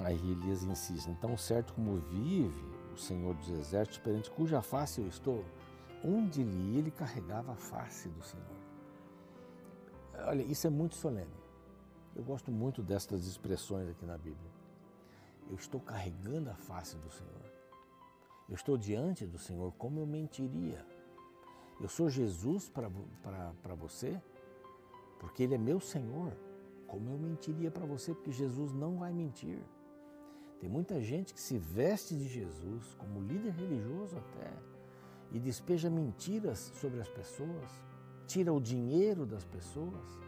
Aí 0.04 0.18
Elias 0.32 0.64
insiste, 0.64 1.08
então 1.08 1.36
certo 1.36 1.72
como 1.72 1.98
vive 1.98 2.64
o 2.92 2.98
Senhor 2.98 3.34
dos 3.34 3.48
Exércitos, 3.48 4.00
perante 4.00 4.28
cuja 4.28 4.60
face 4.60 5.00
eu 5.00 5.06
estou, 5.06 5.44
onde 6.04 6.40
ele 6.40 6.76
ele 6.76 6.90
carregava 6.90 7.52
a 7.52 7.56
face 7.56 8.08
do 8.08 8.24
Senhor. 8.24 8.44
Olha, 10.26 10.42
isso 10.42 10.66
é 10.66 10.70
muito 10.70 10.96
solene. 10.96 11.45
Eu 12.16 12.24
gosto 12.24 12.50
muito 12.50 12.82
destas 12.82 13.26
expressões 13.26 13.88
aqui 13.90 14.06
na 14.06 14.16
Bíblia. 14.16 14.50
Eu 15.50 15.54
estou 15.54 15.78
carregando 15.78 16.48
a 16.48 16.54
face 16.54 16.96
do 16.96 17.10
Senhor. 17.10 17.52
Eu 18.48 18.54
estou 18.54 18.78
diante 18.78 19.26
do 19.26 19.36
Senhor, 19.36 19.70
como 19.74 20.00
eu 20.00 20.06
mentiria? 20.06 20.84
Eu 21.78 21.88
sou 21.90 22.08
Jesus 22.08 22.70
para 22.70 23.74
você, 23.74 24.18
porque 25.18 25.42
Ele 25.42 25.56
é 25.56 25.58
meu 25.58 25.78
Senhor. 25.78 26.32
Como 26.86 27.10
eu 27.10 27.18
mentiria 27.18 27.70
para 27.70 27.84
você, 27.84 28.14
porque 28.14 28.32
Jesus 28.32 28.72
não 28.72 28.96
vai 28.96 29.12
mentir. 29.12 29.58
Tem 30.58 30.70
muita 30.70 31.02
gente 31.02 31.34
que 31.34 31.40
se 31.40 31.58
veste 31.58 32.16
de 32.16 32.26
Jesus 32.26 32.94
como 32.94 33.20
líder 33.20 33.50
religioso 33.50 34.16
até 34.16 34.52
e 35.32 35.38
despeja 35.38 35.90
mentiras 35.90 36.72
sobre 36.80 36.98
as 36.98 37.10
pessoas, 37.10 37.70
tira 38.26 38.54
o 38.54 38.60
dinheiro 38.60 39.26
das 39.26 39.44
pessoas, 39.44 40.25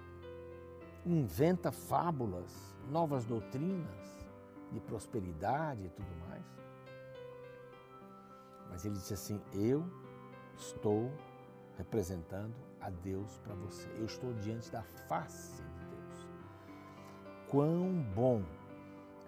inventa 1.05 1.71
fábulas, 1.71 2.77
novas 2.91 3.25
doutrinas 3.25 4.27
de 4.73 4.81
prosperidade 4.81 5.85
e 5.85 5.89
tudo 5.91 6.11
mais. 6.29 6.45
Mas 8.71 8.85
ele 8.85 8.95
disse 8.95 9.15
assim: 9.15 9.41
Eu 9.55 9.85
estou 10.57 11.11
representando 11.77 12.55
a 12.81 12.91
Deus 12.91 13.39
para 13.39 13.55
você. 13.55 13.89
Eu 13.97 14.05
estou 14.05 14.33
diante 14.35 14.71
da 14.71 14.83
face 14.83 15.63
de 15.63 15.85
Deus. 15.87 16.29
Quão 17.49 18.03
bom 18.15 18.43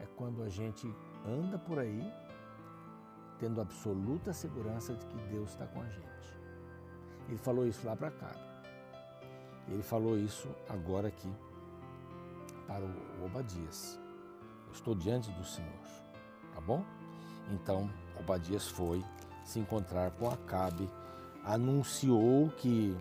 é 0.01 0.07
quando 0.17 0.43
a 0.43 0.49
gente 0.49 0.93
anda 1.27 1.59
por 1.59 1.79
aí 1.79 2.13
tendo 3.39 3.61
absoluta 3.61 4.35
segurança 4.35 4.95
de 4.95 5.07
que 5.07 5.17
Deus 5.31 5.51
está 5.51 5.67
com 5.67 5.81
a 5.81 5.89
gente. 5.89 6.39
Ele 7.27 7.39
falou 7.39 7.67
isso 7.67 7.87
lá 7.87 7.97
para 7.97 8.11
cá. 8.11 8.31
Ele 9.67 9.83
falou 9.83 10.19
isso 10.19 10.49
agora 10.69 11.09
aqui 11.09 11.33
para 12.71 12.85
o 12.85 13.27
Obadias. 13.27 13.99
Eu 14.69 14.73
estou 14.73 14.95
diante 14.95 15.29
do 15.33 15.45
Senhor, 15.45 15.81
tá 16.55 16.61
bom? 16.61 16.85
Então, 17.51 17.91
Obadias 18.17 18.69
foi 18.69 19.05
se 19.45 19.59
encontrar 19.59 20.13
com 20.13 20.31
Acabe, 20.31 20.89
anunciou 21.45 22.49
que, 22.51 22.97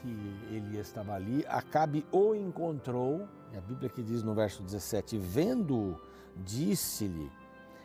que 0.00 0.08
Elias 0.50 0.86
estava 0.86 1.12
ali, 1.12 1.44
Acabe 1.46 2.06
o 2.10 2.34
encontrou, 2.34 3.28
e 3.52 3.58
a 3.58 3.60
Bíblia 3.60 3.90
que 3.90 4.02
diz 4.02 4.22
no 4.22 4.34
verso 4.34 4.62
17, 4.62 5.18
vendo 5.18 6.00
disse-lhe, 6.36 7.30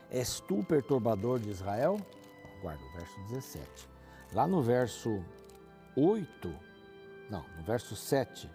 és 0.10 0.39
tu 0.39 0.63
perturbador 0.63 1.39
de 1.39 1.50
Israel? 1.50 2.00
Guarda 2.62 2.82
o 2.86 2.91
verso 2.94 3.20
17. 3.27 3.89
Lá 4.34 4.48
no 4.48 4.62
verso 4.62 5.22
8, 5.98 6.53
não, 7.30 7.44
no 7.58 7.63
verso 7.63 7.98
7, 7.98 8.50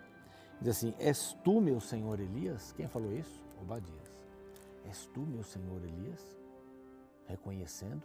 diz 0.60 0.76
assim, 0.76 0.94
és 0.98 1.36
tu 1.44 1.60
meu 1.60 1.80
senhor 1.80 2.20
Elias? 2.20 2.72
Quem 2.72 2.86
falou 2.86 3.12
isso? 3.12 3.44
Obadias. 3.60 4.22
És 4.84 5.06
tu 5.06 5.20
meu 5.20 5.42
senhor 5.42 5.82
Elias? 5.82 6.36
Reconhecendo 7.26 8.02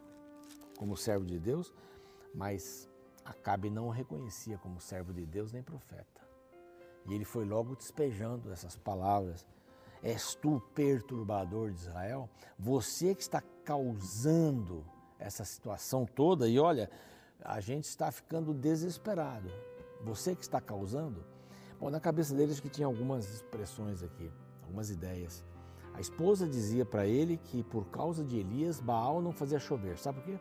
como 0.77 0.98
servo 0.98 1.25
de 1.25 1.38
Deus, 1.39 1.74
mas 2.34 2.89
Acabe 3.24 3.70
não 3.70 3.88
o 3.88 3.91
reconhecia 3.91 4.58
como 4.58 4.81
servo 4.81 5.13
de 5.13 5.25
Deus 5.25 5.51
nem 5.51 5.62
profeta. 5.62 6.22
E 7.05 7.13
ele 7.13 7.25
foi 7.25 7.46
logo 7.46 7.75
despejando 7.75 8.51
essas 8.51 8.75
palavras 8.75 9.46
És 10.03 10.34
tu 10.34 10.60
perturbador 10.74 11.70
de 11.72 11.79
Israel? 11.79 12.27
Você 12.58 13.13
que 13.13 13.22
está 13.22 13.39
causando 13.63 14.84
essa 15.20 15.46
situação 15.46 16.08
toda, 16.08 16.48
e 16.48 16.58
olha, 16.58 16.89
a 17.39 17.60
gente 17.60 17.86
está 17.86 18.12
ficando 18.12 18.51
desesperado. 18.51 19.51
Você 20.03 20.36
que 20.36 20.41
está 20.41 20.60
causando? 20.60 21.24
Bom, 21.81 21.89
na 21.89 22.00
cabeça 22.00 22.35
deles 22.35 22.59
que 22.59 22.69
tinha 22.69 22.85
algumas 22.85 23.27
expressões 23.27 24.03
aqui, 24.03 24.31
algumas 24.61 24.91
ideias. 24.91 25.43
A 25.95 26.00
esposa 26.00 26.47
dizia 26.47 26.85
para 26.85 27.07
ele 27.07 27.38
que 27.38 27.63
por 27.63 27.88
causa 27.88 28.23
de 28.23 28.38
Elias, 28.38 28.79
Baal 28.79 29.19
não 29.19 29.31
fazia 29.31 29.57
chover. 29.57 29.97
Sabe 29.97 30.19
por 30.19 30.25
quê? 30.25 30.39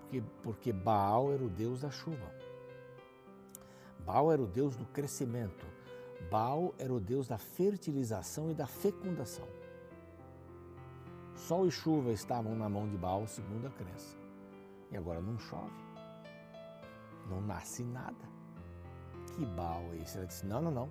Porque, 0.00 0.22
porque 0.42 0.72
Baal 0.72 1.30
era 1.30 1.44
o 1.44 1.50
deus 1.50 1.82
da 1.82 1.90
chuva. 1.90 2.32
Baal 4.06 4.32
era 4.32 4.40
o 4.40 4.46
deus 4.46 4.76
do 4.76 4.86
crescimento. 4.86 5.66
Baal 6.30 6.74
era 6.78 6.94
o 6.94 6.98
deus 6.98 7.28
da 7.28 7.36
fertilização 7.36 8.50
e 8.50 8.54
da 8.54 8.66
fecundação. 8.66 9.46
Sol 11.34 11.66
e 11.66 11.70
chuva 11.70 12.12
estavam 12.12 12.56
na 12.56 12.66
mão 12.66 12.88
de 12.88 12.96
Baal, 12.96 13.26
segundo 13.26 13.66
a 13.66 13.70
crença. 13.70 14.16
E 14.90 14.96
agora 14.96 15.20
não 15.20 15.38
chove. 15.38 15.70
Não 17.28 17.42
nasce 17.42 17.84
nada. 17.84 18.37
Que 19.38 19.46
Baal 19.46 19.84
é 19.92 19.98
esse? 19.98 20.18
Ela 20.18 20.26
disse: 20.26 20.44
não, 20.44 20.60
não, 20.60 20.72
não. 20.72 20.88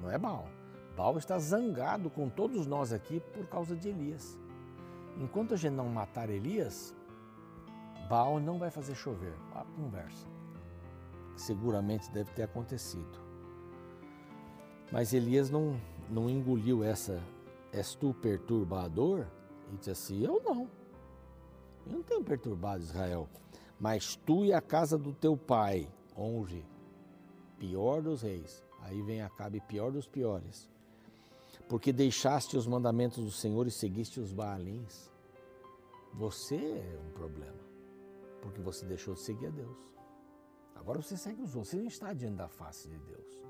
Não 0.00 0.10
é 0.10 0.16
Baal. 0.16 0.48
Baal 0.96 1.18
está 1.18 1.38
zangado 1.38 2.08
com 2.08 2.30
todos 2.30 2.66
nós 2.66 2.94
aqui 2.94 3.20
por 3.20 3.46
causa 3.46 3.76
de 3.76 3.90
Elias. 3.90 4.38
Enquanto 5.18 5.52
a 5.52 5.56
gente 5.58 5.74
não 5.74 5.86
matar 5.86 6.30
Elias, 6.30 6.94
Baal 8.08 8.40
não 8.40 8.58
vai 8.58 8.70
fazer 8.70 8.94
chover. 8.94 9.34
A 9.54 9.64
conversa. 9.76 10.26
Seguramente 11.36 12.10
deve 12.10 12.30
ter 12.30 12.44
acontecido. 12.44 13.20
Mas 14.90 15.12
Elias 15.12 15.50
não, 15.50 15.78
não 16.08 16.30
engoliu 16.30 16.82
essa, 16.82 17.22
és 17.70 17.94
tu 17.94 18.14
perturbador? 18.14 19.26
E 19.70 19.76
disse 19.76 19.90
assim, 19.90 20.24
eu 20.24 20.40
não. 20.42 20.70
Eu 21.86 21.92
não 21.92 22.02
tenho 22.02 22.24
perturbado 22.24 22.82
Israel. 22.82 23.28
Mas 23.78 24.16
tu 24.16 24.42
e 24.42 24.54
a 24.54 24.60
casa 24.62 24.96
do 24.96 25.12
teu 25.12 25.36
pai, 25.36 25.86
honre, 26.16 26.64
pior 27.62 28.02
dos 28.02 28.22
reis. 28.22 28.60
Aí 28.80 29.00
vem 29.02 29.22
Acabe, 29.22 29.60
pior 29.60 29.92
dos 29.92 30.08
piores. 30.08 30.68
Porque 31.68 31.92
deixaste 31.92 32.56
os 32.56 32.66
mandamentos 32.66 33.24
do 33.24 33.30
Senhor 33.30 33.68
e 33.68 33.70
seguiste 33.70 34.18
os 34.18 34.32
Baalins. 34.32 35.08
Você 36.14 36.56
é 36.56 37.00
um 37.06 37.12
problema. 37.12 37.62
Porque 38.40 38.60
você 38.60 38.84
deixou 38.84 39.14
de 39.14 39.20
seguir 39.20 39.46
a 39.46 39.50
Deus. 39.50 39.78
Agora 40.74 41.00
você 41.00 41.16
segue 41.16 41.40
os 41.40 41.54
outros. 41.54 41.70
Você 41.70 41.76
não 41.76 41.86
está 41.86 42.12
diante 42.12 42.34
da 42.34 42.48
face 42.48 42.88
de 42.88 42.98
Deus. 42.98 43.40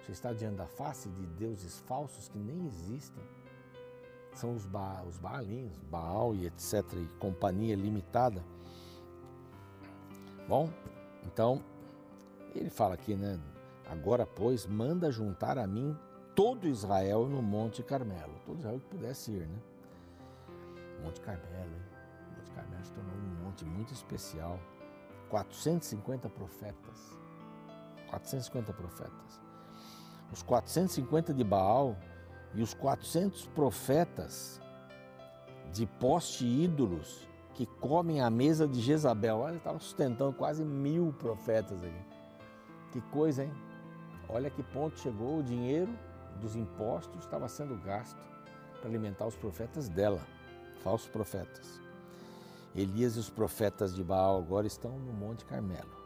Você 0.00 0.12
está 0.12 0.34
diante 0.34 0.56
da 0.56 0.66
face 0.66 1.08
de 1.08 1.26
deuses 1.28 1.78
falsos 1.80 2.28
que 2.28 2.38
nem 2.38 2.66
existem. 2.66 3.24
São 4.34 4.54
os, 4.54 4.66
ba 4.66 5.02
os 5.08 5.16
Baalins, 5.18 5.78
Baal 5.90 6.34
e 6.34 6.46
etc. 6.46 6.84
e 6.96 7.08
companhia 7.18 7.74
limitada. 7.76 8.44
Bom, 10.46 10.68
então, 11.24 11.62
ele 12.58 12.70
fala 12.70 12.94
aqui, 12.94 13.14
né? 13.14 13.38
Agora, 13.88 14.26
pois, 14.26 14.66
manda 14.66 15.10
juntar 15.10 15.58
a 15.58 15.66
mim 15.66 15.96
todo 16.34 16.68
Israel 16.68 17.26
no 17.26 17.42
Monte 17.42 17.82
Carmelo. 17.82 18.34
Todo 18.46 18.58
Israel 18.58 18.80
que 18.80 18.86
pudesse 18.86 19.32
ir, 19.32 19.46
né? 19.46 19.58
Monte 21.02 21.20
Carmelo, 21.20 21.72
hein? 21.74 21.82
Monte 22.36 22.50
Carmelo 22.52 22.84
se 22.84 22.92
tornou 22.92 23.14
um 23.14 23.44
monte 23.44 23.64
muito 23.64 23.92
especial. 23.92 24.58
450 25.28 26.28
profetas. 26.28 27.18
450 28.08 28.72
profetas. 28.72 29.40
Os 30.32 30.42
450 30.42 31.34
de 31.34 31.44
Baal 31.44 31.96
e 32.54 32.62
os 32.62 32.74
400 32.74 33.46
profetas 33.48 34.60
de 35.72 35.86
poste 35.86 36.46
ídolos 36.46 37.26
que 37.54 37.66
comem 37.66 38.20
a 38.20 38.30
mesa 38.30 38.66
de 38.66 38.80
Jezabel. 38.80 39.38
Olha, 39.38 39.56
estava 39.56 39.78
sustentando 39.78 40.32
quase 40.32 40.64
mil 40.64 41.12
profetas 41.18 41.82
aqui. 41.82 42.11
Que 42.92 43.00
coisa, 43.00 43.44
hein? 43.44 43.52
Olha 44.28 44.50
que 44.50 44.62
ponto 44.62 44.98
chegou 44.98 45.38
o 45.38 45.42
dinheiro 45.42 45.92
dos 46.40 46.56
impostos 46.56 47.24
estava 47.24 47.48
sendo 47.48 47.76
gasto 47.76 48.18
para 48.80 48.88
alimentar 48.88 49.26
os 49.26 49.36
profetas 49.36 49.88
dela, 49.88 50.20
falsos 50.82 51.08
profetas. 51.08 51.80
Elias 52.74 53.16
e 53.16 53.18
os 53.18 53.28
profetas 53.28 53.94
de 53.94 54.02
Baal 54.02 54.38
agora 54.38 54.66
estão 54.66 54.98
no 54.98 55.12
Monte 55.12 55.44
Carmelo. 55.44 56.02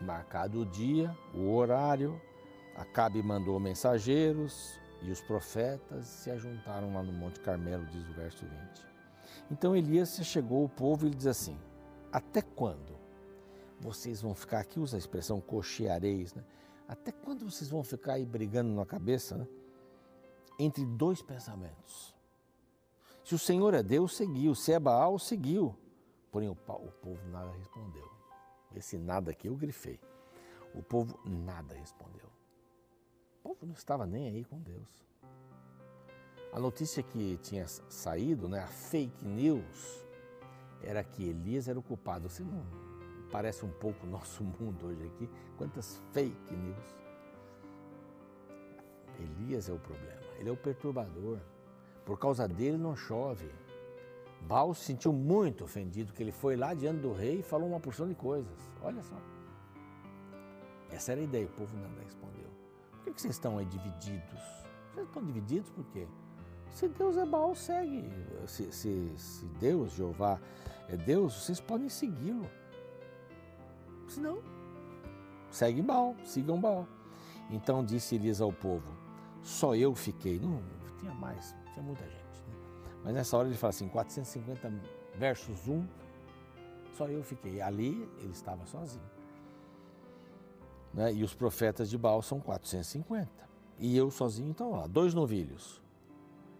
Marcado 0.00 0.60
o 0.60 0.66
dia, 0.66 1.16
o 1.34 1.54
horário, 1.54 2.20
Acabe 2.76 3.22
mandou 3.22 3.58
mensageiros 3.58 4.78
e 5.00 5.10
os 5.10 5.22
profetas 5.22 6.06
se 6.06 6.30
ajuntaram 6.30 6.92
lá 6.92 7.02
no 7.02 7.10
Monte 7.10 7.40
Carmelo, 7.40 7.86
diz 7.86 8.06
o 8.06 8.12
verso 8.12 8.44
20. 8.44 8.86
Então 9.50 9.74
Elias 9.74 10.20
chegou 10.22 10.62
ao 10.62 10.68
povo 10.68 11.06
e 11.06 11.08
lhe 11.08 11.16
diz 11.16 11.26
assim: 11.26 11.58
Até 12.12 12.42
quando 12.42 12.95
vocês 13.80 14.20
vão 14.20 14.34
ficar, 14.34 14.60
aqui 14.60 14.80
usa 14.80 14.96
a 14.96 14.98
expressão 14.98 15.40
cocheareis, 15.40 16.34
né? 16.34 16.44
Até 16.88 17.10
quando 17.10 17.50
vocês 17.50 17.68
vão 17.68 17.82
ficar 17.82 18.14
aí 18.14 18.24
brigando 18.24 18.72
na 18.72 18.86
cabeça, 18.86 19.36
né? 19.36 19.46
Entre 20.58 20.84
dois 20.84 21.20
pensamentos. 21.20 22.14
Se 23.24 23.34
o 23.34 23.38
Senhor 23.38 23.74
é 23.74 23.82
Deus, 23.82 24.16
seguiu. 24.16 24.54
Se 24.54 24.72
é 24.72 24.78
Baal, 24.78 25.18
seguiu. 25.18 25.76
Porém, 26.30 26.48
o, 26.48 26.52
o 26.52 26.92
povo 26.92 27.28
nada 27.28 27.50
respondeu. 27.52 28.08
Esse 28.74 28.96
nada 28.96 29.32
aqui 29.32 29.48
eu 29.48 29.56
grifei. 29.56 29.98
O 30.74 30.82
povo 30.82 31.18
nada 31.24 31.74
respondeu. 31.74 32.28
O 33.38 33.48
povo 33.48 33.66
não 33.66 33.74
estava 33.74 34.06
nem 34.06 34.28
aí 34.28 34.44
com 34.44 34.60
Deus. 34.60 35.04
A 36.52 36.60
notícia 36.60 37.02
que 37.02 37.36
tinha 37.38 37.66
saído, 37.66 38.48
né, 38.48 38.60
a 38.60 38.66
fake 38.66 39.26
news, 39.26 40.06
era 40.82 41.02
que 41.02 41.24
Elias 41.24 41.68
era 41.68 41.78
o 41.78 41.82
culpado. 41.82 42.28
Você 42.28 42.42
não 42.42 42.64
parece 43.30 43.64
um 43.64 43.70
pouco 43.70 44.06
o 44.06 44.10
nosso 44.10 44.42
mundo 44.60 44.86
hoje 44.86 45.04
aqui? 45.04 45.28
Quantas 45.56 46.00
fake 46.12 46.54
news. 46.54 47.06
Elias 49.18 49.68
é 49.68 49.72
o 49.72 49.78
problema, 49.78 50.26
ele 50.38 50.48
é 50.48 50.52
o 50.52 50.56
perturbador. 50.56 51.38
Por 52.04 52.18
causa 52.18 52.46
dele 52.46 52.76
não 52.76 52.94
chove. 52.94 53.50
Baal 54.42 54.74
se 54.74 54.84
sentiu 54.84 55.12
muito 55.12 55.64
ofendido 55.64 56.12
que 56.12 56.22
ele 56.22 56.30
foi 56.30 56.56
lá 56.56 56.74
diante 56.74 57.00
do 57.00 57.12
rei 57.12 57.40
e 57.40 57.42
falou 57.42 57.68
uma 57.68 57.80
porção 57.80 58.06
de 58.06 58.14
coisas. 58.14 58.58
Olha 58.82 59.02
só. 59.02 59.16
Essa 60.90 61.12
era 61.12 61.20
a 61.20 61.24
ideia, 61.24 61.46
o 61.46 61.50
povo 61.50 61.76
não 61.76 62.02
respondeu. 62.02 62.48
Por 63.02 63.12
que 63.12 63.20
vocês 63.20 63.34
estão 63.34 63.58
aí 63.58 63.64
divididos? 63.64 64.40
Vocês 64.92 65.06
estão 65.06 65.24
divididos 65.24 65.70
por 65.70 65.84
quê? 65.86 66.06
Se 66.70 66.88
Deus 66.88 67.16
é 67.16 67.24
Baal, 67.24 67.54
segue. 67.54 68.04
Se, 68.46 68.70
se, 68.70 69.12
se 69.16 69.46
Deus, 69.58 69.92
Jeová, 69.92 70.38
é 70.88 70.96
Deus, 70.96 71.34
vocês 71.34 71.60
podem 71.60 71.88
segui-lo. 71.88 72.48
Se 74.06 74.20
não, 74.20 74.38
segue 75.50 75.82
Baal, 75.82 76.14
sigam 76.24 76.60
Baal. 76.60 76.86
Então 77.50 77.84
disse 77.84 78.14
Elias 78.14 78.40
ao 78.40 78.52
povo: 78.52 78.96
Só 79.42 79.74
eu 79.74 79.94
fiquei. 79.94 80.38
Não, 80.38 80.62
tinha 80.98 81.14
mais, 81.14 81.54
tinha 81.72 81.84
muita 81.84 82.04
gente. 82.04 82.14
Né? 82.14 82.54
Mas 83.04 83.14
nessa 83.14 83.36
hora 83.36 83.48
ele 83.48 83.56
fala 83.56 83.70
assim: 83.70 83.88
450 83.88 84.72
versos 85.14 85.68
1, 85.68 85.86
só 86.96 87.06
eu 87.08 87.22
fiquei. 87.22 87.60
Ali 87.60 88.08
ele 88.18 88.32
estava 88.32 88.64
sozinho. 88.66 89.16
Né? 90.92 91.12
E 91.12 91.22
os 91.22 91.34
profetas 91.34 91.90
de 91.90 91.98
Baal 91.98 92.22
são 92.22 92.40
450. 92.40 93.46
E 93.78 93.96
eu 93.96 94.10
sozinho, 94.10 94.48
então 94.48 94.70
lá, 94.70 94.86
dois 94.86 95.12
novilhos. 95.12 95.82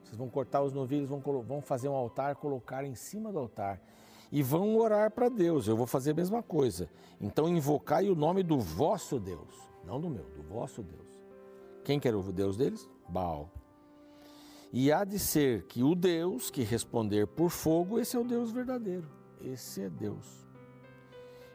Vocês 0.05 0.17
vão 0.17 0.29
cortar 0.29 0.63
os 0.63 0.73
novilhos, 0.73 1.09
vão, 1.09 1.21
vão 1.21 1.61
fazer 1.61 1.89
um 1.89 1.95
altar, 1.95 2.37
colocar 2.37 2.85
em 2.85 2.95
cima 2.95 3.33
do 3.33 3.39
altar. 3.39 3.81
E 4.31 4.43
vão 4.43 4.77
orar 4.77 5.11
para 5.11 5.29
Deus. 5.29 5.67
Eu 5.67 5.77
vou 5.77 5.87
fazer 5.87 6.11
a 6.11 6.15
mesma 6.15 6.43
coisa. 6.43 6.89
Então 7.21 7.49
invocai 7.49 8.09
o 8.09 8.15
nome 8.15 8.43
do 8.43 8.59
vosso 8.59 9.19
Deus. 9.19 9.55
Não 9.85 10.01
do 10.01 10.11
meu, 10.11 10.25
do 10.25 10.43
vosso 10.43 10.83
Deus. 10.83 11.07
Quem 11.85 12.01
que 12.01 12.09
era 12.09 12.19
o 12.19 12.33
Deus 12.33 12.57
deles? 12.57 12.89
Baal. 13.09 13.51
E 14.73 14.91
há 14.91 15.05
de 15.05 15.19
ser 15.19 15.63
que 15.67 15.83
o 15.83 15.95
Deus 15.95 16.51
que 16.51 16.63
responder 16.63 17.27
por 17.27 17.51
fogo, 17.51 17.99
esse 17.99 18.17
é 18.17 18.21
o 18.21 18.25
Deus 18.25 18.51
verdadeiro. 18.51 19.09
Esse 19.41 19.83
é 19.83 19.89
Deus. 19.89 20.47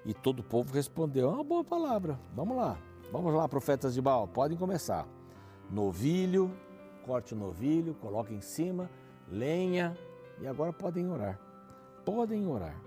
E 0.05 0.13
todo 0.13 0.39
o 0.39 0.43
povo 0.43 0.73
respondeu: 0.73 1.29
é 1.29 1.33
uma 1.33 1.43
boa 1.43 1.63
palavra. 1.63 2.19
Vamos 2.33 2.55
lá. 2.55 2.79
Vamos 3.11 3.33
lá, 3.33 3.47
profetas 3.49 3.93
de 3.93 4.01
Baal, 4.01 4.25
podem 4.25 4.57
começar. 4.57 5.05
Novilho, 5.69 6.49
corte 7.05 7.33
o 7.33 7.37
novilho, 7.37 7.93
coloque 7.95 8.33
em 8.33 8.39
cima, 8.39 8.89
lenha, 9.27 9.97
e 10.39 10.47
agora 10.47 10.71
podem 10.71 11.09
orar. 11.09 11.37
Podem 12.05 12.47
orar. 12.47 12.79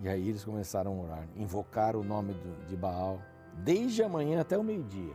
E 0.00 0.08
aí 0.08 0.28
eles 0.28 0.44
começaram 0.44 0.92
a 0.98 1.04
orar, 1.04 1.28
invocar 1.36 1.96
o 1.96 2.02
nome 2.02 2.34
de 2.68 2.76
Baal, 2.76 3.20
desde 3.58 4.02
a 4.02 4.08
manhã 4.08 4.40
até 4.40 4.58
o 4.58 4.64
meio-dia. 4.64 5.14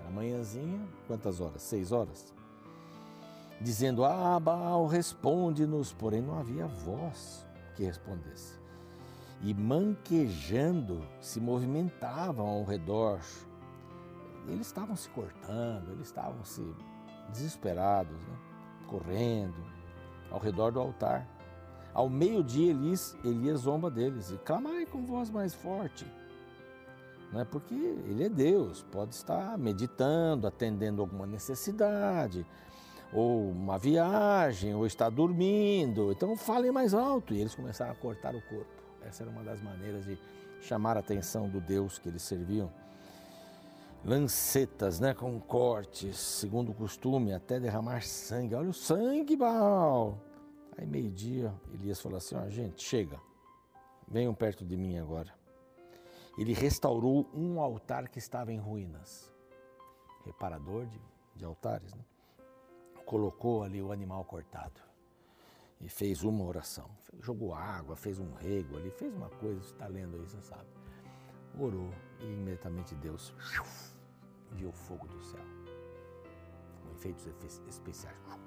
Era 0.00 0.10
manhãzinha, 0.10 0.80
quantas 1.06 1.40
horas? 1.40 1.62
Seis 1.62 1.92
horas? 1.92 2.32
Dizendo, 3.60 4.04
ah, 4.04 4.38
Baal, 4.38 4.86
responde-nos. 4.86 5.92
Porém, 5.92 6.20
não 6.20 6.38
havia 6.38 6.66
voz 6.66 7.46
que 7.74 7.84
respondesse. 7.84 8.60
E 9.42 9.52
manquejando, 9.52 11.00
se 11.20 11.40
movimentavam 11.40 12.46
ao 12.46 12.64
redor 12.64 13.20
eles 14.48 14.66
estavam 14.66 14.96
se 14.96 15.08
cortando, 15.10 15.90
eles 15.92 16.08
estavam 16.08 16.44
se 16.44 16.62
desesperados, 17.28 18.16
né? 18.16 18.36
correndo 18.88 19.64
ao 20.30 20.38
redor 20.38 20.72
do 20.72 20.80
altar. 20.80 21.26
Ao 21.94 22.08
meio-dia, 22.08 22.70
Elias, 22.70 23.16
Elias 23.24 23.60
zomba 23.60 23.90
deles 23.90 24.30
e 24.30 24.38
clamai 24.38 24.86
com 24.86 25.04
voz 25.04 25.30
mais 25.30 25.52
forte. 25.52 26.06
Né? 27.32 27.44
Porque 27.44 27.74
ele 27.74 28.24
é 28.24 28.28
Deus, 28.28 28.82
pode 28.90 29.14
estar 29.14 29.56
meditando, 29.58 30.46
atendendo 30.46 31.02
alguma 31.02 31.26
necessidade, 31.26 32.46
ou 33.12 33.50
uma 33.50 33.78
viagem, 33.78 34.74
ou 34.74 34.86
está 34.86 35.10
dormindo. 35.10 36.12
Então 36.12 36.36
falem 36.36 36.72
mais 36.72 36.94
alto. 36.94 37.34
E 37.34 37.40
eles 37.40 37.54
começaram 37.54 37.92
a 37.92 37.94
cortar 37.94 38.34
o 38.34 38.42
corpo. 38.42 38.82
Essa 39.02 39.24
era 39.24 39.30
uma 39.30 39.42
das 39.42 39.60
maneiras 39.60 40.04
de 40.04 40.18
chamar 40.60 40.96
a 40.96 41.00
atenção 41.00 41.48
do 41.48 41.60
Deus 41.60 41.98
que 41.98 42.08
eles 42.08 42.22
serviam 42.22 42.70
lancetas, 44.04 44.98
né, 44.98 45.14
com 45.14 45.38
cortes, 45.40 46.18
segundo 46.18 46.72
o 46.72 46.74
costume, 46.74 47.32
até 47.32 47.60
derramar 47.60 48.02
sangue. 48.02 48.54
Olha 48.54 48.70
o 48.70 48.74
sangue, 48.74 49.36
Baal! 49.36 50.18
Aí 50.76 50.86
meio-dia, 50.86 51.52
Elias 51.72 52.00
falou 52.00 52.18
assim: 52.18 52.34
ó, 52.34 52.48
gente, 52.48 52.82
chega, 52.82 53.20
venham 54.08 54.34
perto 54.34 54.64
de 54.64 54.76
mim 54.76 54.98
agora. 54.98 55.32
Ele 56.38 56.52
restaurou 56.52 57.28
um 57.34 57.60
altar 57.60 58.08
que 58.08 58.18
estava 58.18 58.52
em 58.52 58.58
ruínas, 58.58 59.30
reparador 60.24 60.86
de, 60.86 61.00
de 61.36 61.44
altares, 61.44 61.92
né? 61.94 62.02
colocou 63.04 63.62
ali 63.62 63.82
o 63.82 63.92
animal 63.92 64.24
cortado 64.24 64.80
e 65.78 65.88
fez 65.88 66.22
uma 66.22 66.44
oração. 66.44 66.88
Jogou 67.20 67.52
água, 67.52 67.94
fez 67.94 68.18
um 68.18 68.32
rego 68.32 68.76
ali, 68.76 68.90
fez 68.90 69.14
uma 69.14 69.28
coisa, 69.28 69.60
você 69.60 69.72
está 69.72 69.86
lendo 69.86 70.16
aí, 70.16 70.22
você 70.22 70.40
sabe. 70.40 70.68
Orou 71.58 71.90
e 72.20 72.24
imediatamente 72.24 72.94
Deus 72.94 73.34
viu 74.52 74.72
fogo 74.72 75.06
do 75.06 75.22
céu, 75.22 75.44
com 76.82 76.90
efeitos 76.92 77.26
especiais. 77.68 78.41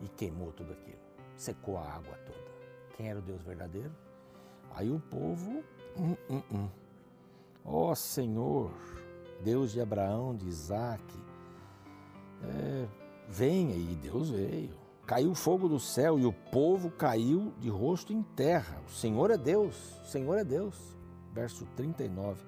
E 0.00 0.08
queimou 0.08 0.52
tudo 0.52 0.72
aquilo, 0.72 0.98
secou 1.36 1.78
a 1.78 1.82
água 1.82 2.16
toda. 2.26 2.46
Quem 2.96 3.08
era 3.08 3.18
o 3.18 3.22
Deus 3.22 3.42
verdadeiro? 3.42 3.92
Aí 4.74 4.90
o 4.90 5.00
povo, 5.00 5.62
hum, 5.96 6.16
hum, 6.28 6.42
hum. 6.52 6.68
ó 7.64 7.94
Senhor, 7.94 8.70
Deus 9.42 9.72
de 9.72 9.80
Abraão, 9.80 10.34
de 10.34 10.46
Isaac, 10.46 11.02
é, 12.42 12.88
venha, 13.28 13.74
e 13.74 13.96
Deus 13.96 14.30
veio. 14.30 14.76
Caiu 15.06 15.34
fogo 15.34 15.68
do 15.68 15.78
céu 15.78 16.18
e 16.18 16.26
o 16.26 16.32
povo 16.32 16.90
caiu 16.90 17.52
de 17.60 17.68
rosto 17.68 18.12
em 18.12 18.22
terra. 18.22 18.82
O 18.86 18.90
Senhor 18.90 19.30
é 19.30 19.38
Deus, 19.38 20.00
o 20.02 20.06
Senhor 20.06 20.36
é 20.36 20.44
Deus. 20.44 20.96
Verso 21.32 21.64
39. 21.76 22.44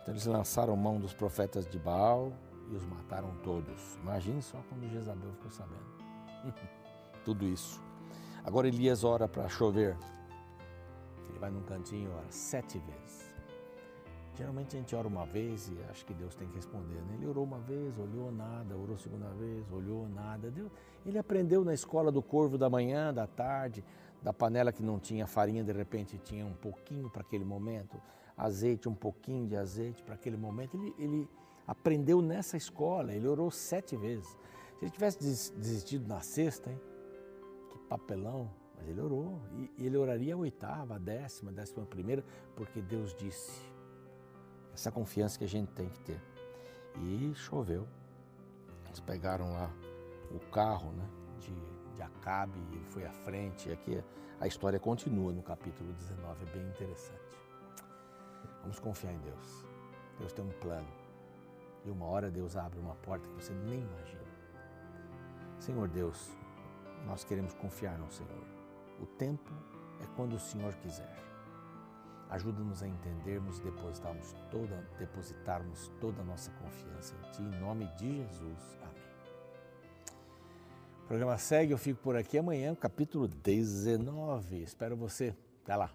Então 0.00 0.14
eles 0.14 0.24
lançaram 0.24 0.74
mão 0.74 0.98
dos 0.98 1.12
profetas 1.12 1.66
de 1.66 1.78
Baal 1.78 2.32
e 2.70 2.76
os 2.76 2.84
mataram 2.86 3.34
todos. 3.42 3.96
Imagine 4.02 4.40
só 4.40 4.58
quando 4.68 4.88
Jezabel 4.88 5.32
ficou 5.32 5.50
sabendo. 5.50 5.99
Tudo 7.24 7.46
isso. 7.46 7.82
Agora 8.44 8.68
Elias 8.68 9.04
ora 9.04 9.28
para 9.28 9.48
chover. 9.48 9.96
Ele 11.28 11.38
vai 11.38 11.50
num 11.50 11.62
cantinho 11.62 12.10
e 12.10 12.12
ora 12.12 12.30
sete 12.30 12.78
vezes. 12.78 13.30
Geralmente 14.34 14.74
a 14.74 14.78
gente 14.78 14.96
ora 14.96 15.06
uma 15.06 15.26
vez 15.26 15.68
e 15.68 15.76
acha 15.90 16.04
que 16.04 16.14
Deus 16.14 16.34
tem 16.34 16.48
que 16.48 16.56
responder. 16.56 16.96
Né? 17.02 17.14
Ele 17.14 17.26
orou 17.26 17.44
uma 17.44 17.58
vez, 17.58 17.98
olhou 17.98 18.32
nada, 18.32 18.76
orou 18.76 18.96
segunda 18.96 19.28
vez, 19.34 19.70
olhou 19.70 20.08
nada. 20.08 20.50
Deus, 20.50 20.70
ele 21.04 21.18
aprendeu 21.18 21.64
na 21.64 21.74
escola 21.74 22.10
do 22.10 22.22
corvo 22.22 22.56
da 22.56 22.70
manhã, 22.70 23.12
da 23.12 23.26
tarde, 23.26 23.84
da 24.22 24.32
panela 24.32 24.72
que 24.72 24.82
não 24.82 24.98
tinha 24.98 25.26
farinha, 25.26 25.62
de 25.62 25.72
repente 25.72 26.16
tinha 26.18 26.46
um 26.46 26.54
pouquinho 26.54 27.10
para 27.10 27.22
aquele 27.22 27.44
momento 27.44 28.00
azeite, 28.36 28.88
um 28.88 28.94
pouquinho 28.94 29.46
de 29.46 29.56
azeite 29.56 30.02
para 30.02 30.14
aquele 30.14 30.36
momento. 30.36 30.76
Ele, 30.76 30.94
ele 30.98 31.28
aprendeu 31.66 32.22
nessa 32.22 32.56
escola, 32.56 33.12
ele 33.12 33.28
orou 33.28 33.50
sete 33.50 33.96
vezes. 33.96 34.36
Se 34.80 34.86
ele 34.86 34.92
tivesse 34.92 35.18
desistido 35.58 36.08
na 36.08 36.22
sexta, 36.22 36.70
hein? 36.70 36.80
que 37.68 37.78
papelão, 37.80 38.50
mas 38.74 38.88
ele 38.88 38.98
orou. 38.98 39.38
E 39.76 39.84
ele 39.84 39.98
oraria 39.98 40.32
a 40.32 40.38
oitava, 40.38 40.94
a 40.94 40.98
décima, 40.98 41.50
a 41.50 41.54
décima 41.54 41.84
primeira, 41.84 42.24
porque 42.56 42.80
Deus 42.80 43.14
disse. 43.14 43.60
Essa 44.72 44.90
confiança 44.90 45.38
que 45.38 45.44
a 45.44 45.48
gente 45.48 45.70
tem 45.72 45.90
que 45.90 46.00
ter. 46.00 46.18
E 46.96 47.30
choveu. 47.34 47.86
Eles 48.86 49.00
pegaram 49.00 49.52
lá 49.52 49.70
o 50.30 50.38
carro 50.50 50.90
né, 50.92 51.06
de, 51.40 51.54
de 51.94 52.00
Acabe, 52.00 52.58
ele 52.72 52.86
foi 52.86 53.04
à 53.04 53.12
frente. 53.12 53.68
E 53.68 53.72
aqui 53.72 54.02
a 54.40 54.46
história 54.46 54.80
continua 54.80 55.30
no 55.30 55.42
capítulo 55.42 55.92
19, 55.92 56.42
é 56.42 56.52
bem 56.56 56.66
interessante. 56.66 57.38
Vamos 58.62 58.78
confiar 58.78 59.12
em 59.12 59.18
Deus. 59.18 59.66
Deus 60.18 60.32
tem 60.32 60.42
um 60.42 60.52
plano. 60.52 60.88
E 61.84 61.90
uma 61.90 62.06
hora 62.06 62.30
Deus 62.30 62.56
abre 62.56 62.78
uma 62.78 62.94
porta 62.94 63.28
que 63.28 63.34
você 63.34 63.52
nem 63.52 63.80
imagina. 63.80 64.19
Senhor 65.60 65.88
Deus, 65.88 66.30
nós 67.06 67.22
queremos 67.22 67.52
confiar 67.52 67.98
no 67.98 68.10
Senhor. 68.10 68.44
O 68.98 69.04
tempo 69.04 69.52
é 70.00 70.06
quando 70.16 70.34
o 70.34 70.40
Senhor 70.40 70.74
quiser. 70.76 71.14
Ajuda-nos 72.30 72.82
a 72.82 72.88
entendermos 72.88 73.58
e 73.58 73.62
depositarmos 73.64 74.34
toda, 74.50 74.88
depositarmos 74.98 75.92
toda 76.00 76.22
a 76.22 76.24
nossa 76.24 76.50
confiança 76.52 77.14
em 77.14 77.30
Ti, 77.30 77.42
em 77.42 77.60
nome 77.60 77.86
de 77.98 78.16
Jesus. 78.16 78.78
Amém. 78.80 79.02
O 81.04 81.06
programa 81.06 81.36
segue, 81.36 81.72
eu 81.72 81.78
fico 81.78 82.00
por 82.00 82.16
aqui 82.16 82.38
amanhã, 82.38 82.74
capítulo 82.74 83.28
19. 83.28 84.62
Espero 84.62 84.96
você. 84.96 85.36
Até 85.62 85.76
lá. 85.76 85.90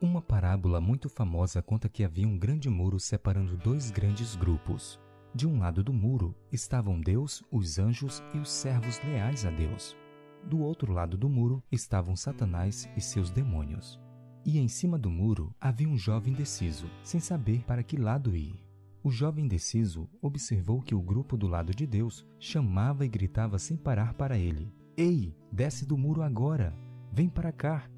Uma 0.00 0.20
parábola 0.20 0.80
muito 0.80 1.08
famosa 1.08 1.62
conta 1.62 1.88
que 1.88 2.02
havia 2.02 2.26
um 2.26 2.36
grande 2.36 2.68
muro 2.68 2.98
separando 2.98 3.56
dois 3.56 3.92
grandes 3.92 4.34
grupos. 4.34 4.98
De 5.32 5.46
um 5.46 5.60
lado 5.60 5.84
do 5.84 5.92
muro 5.92 6.34
estavam 6.50 7.00
Deus, 7.00 7.42
os 7.52 7.78
anjos 7.78 8.22
e 8.34 8.38
os 8.38 8.50
servos 8.50 9.00
leais 9.04 9.46
a 9.46 9.50
Deus. 9.50 9.96
Do 10.44 10.58
outro 10.58 10.92
lado 10.92 11.16
do 11.16 11.28
muro 11.28 11.62
estavam 11.70 12.16
Satanás 12.16 12.88
e 12.96 13.00
seus 13.00 13.30
demônios. 13.30 14.00
E 14.44 14.58
em 14.58 14.66
cima 14.66 14.98
do 14.98 15.08
muro 15.08 15.54
havia 15.60 15.88
um 15.88 15.96
jovem 15.96 16.32
indeciso, 16.32 16.90
sem 17.04 17.20
saber 17.20 17.62
para 17.64 17.82
que 17.82 17.96
lado 17.96 18.34
ir. 18.34 18.58
O 19.04 19.10
jovem 19.10 19.44
indeciso 19.44 20.08
observou 20.20 20.82
que 20.82 20.94
o 20.94 21.00
grupo 21.00 21.36
do 21.36 21.46
lado 21.46 21.72
de 21.72 21.86
Deus 21.86 22.26
chamava 22.38 23.04
e 23.04 23.08
gritava 23.08 23.58
sem 23.58 23.76
parar 23.76 24.14
para 24.14 24.36
ele: 24.36 24.74
Ei, 24.96 25.34
desce 25.52 25.86
do 25.86 25.96
muro 25.96 26.22
agora! 26.22 26.74
Vem 27.12 27.28
para 27.28 27.52
cá! 27.52 27.88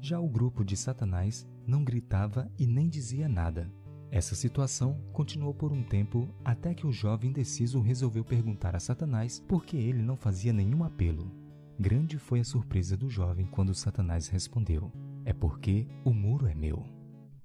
Já 0.00 0.18
o 0.18 0.28
grupo 0.28 0.64
de 0.64 0.76
Satanás 0.76 1.46
não 1.66 1.84
gritava 1.84 2.50
e 2.58 2.66
nem 2.66 2.88
dizia 2.88 3.28
nada. 3.28 3.70
Essa 4.12 4.34
situação 4.34 5.00
continuou 5.10 5.54
por 5.54 5.72
um 5.72 5.82
tempo 5.82 6.28
até 6.44 6.74
que 6.74 6.86
o 6.86 6.92
jovem 6.92 7.30
indeciso 7.30 7.80
resolveu 7.80 8.22
perguntar 8.22 8.76
a 8.76 8.78
Satanás 8.78 9.40
por 9.48 9.64
que 9.64 9.74
ele 9.74 10.02
não 10.02 10.18
fazia 10.18 10.52
nenhum 10.52 10.84
apelo. 10.84 11.32
Grande 11.80 12.18
foi 12.18 12.40
a 12.40 12.44
surpresa 12.44 12.94
do 12.94 13.08
jovem 13.08 13.46
quando 13.46 13.74
Satanás 13.74 14.28
respondeu: 14.28 14.92
É 15.24 15.32
porque 15.32 15.86
o 16.04 16.12
muro 16.12 16.46
é 16.46 16.54
meu. 16.54 16.84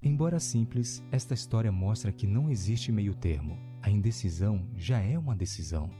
Embora 0.02 0.38
simples, 0.38 1.02
esta 1.10 1.32
história 1.32 1.72
mostra 1.72 2.12
que 2.12 2.26
não 2.26 2.50
existe 2.50 2.92
meio-termo. 2.92 3.58
A 3.80 3.88
indecisão 3.88 4.68
já 4.76 5.00
é 5.00 5.18
uma 5.18 5.34
decisão. 5.34 5.90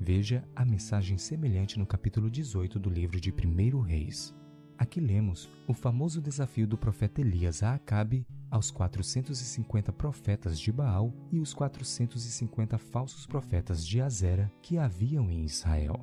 Veja 0.00 0.42
a 0.56 0.64
mensagem 0.64 1.16
semelhante 1.16 1.78
no 1.78 1.86
capítulo 1.86 2.28
18 2.28 2.80
do 2.80 2.90
livro 2.90 3.20
de 3.20 3.30
1 3.30 3.80
Reis. 3.82 4.34
Aqui 4.76 4.98
lemos 4.98 5.48
o 5.68 5.72
famoso 5.72 6.20
desafio 6.20 6.66
do 6.66 6.76
profeta 6.76 7.20
Elias 7.20 7.62
a 7.62 7.74
Acabe 7.74 8.26
aos 8.50 8.70
450 8.70 9.92
profetas 9.92 10.58
de 10.58 10.70
Baal 10.70 11.12
e 11.30 11.40
os 11.40 11.52
450 11.54 12.78
falsos 12.78 13.26
profetas 13.26 13.86
de 13.86 14.00
Azera 14.00 14.52
que 14.62 14.78
haviam 14.78 15.30
em 15.30 15.44
Israel. 15.44 16.00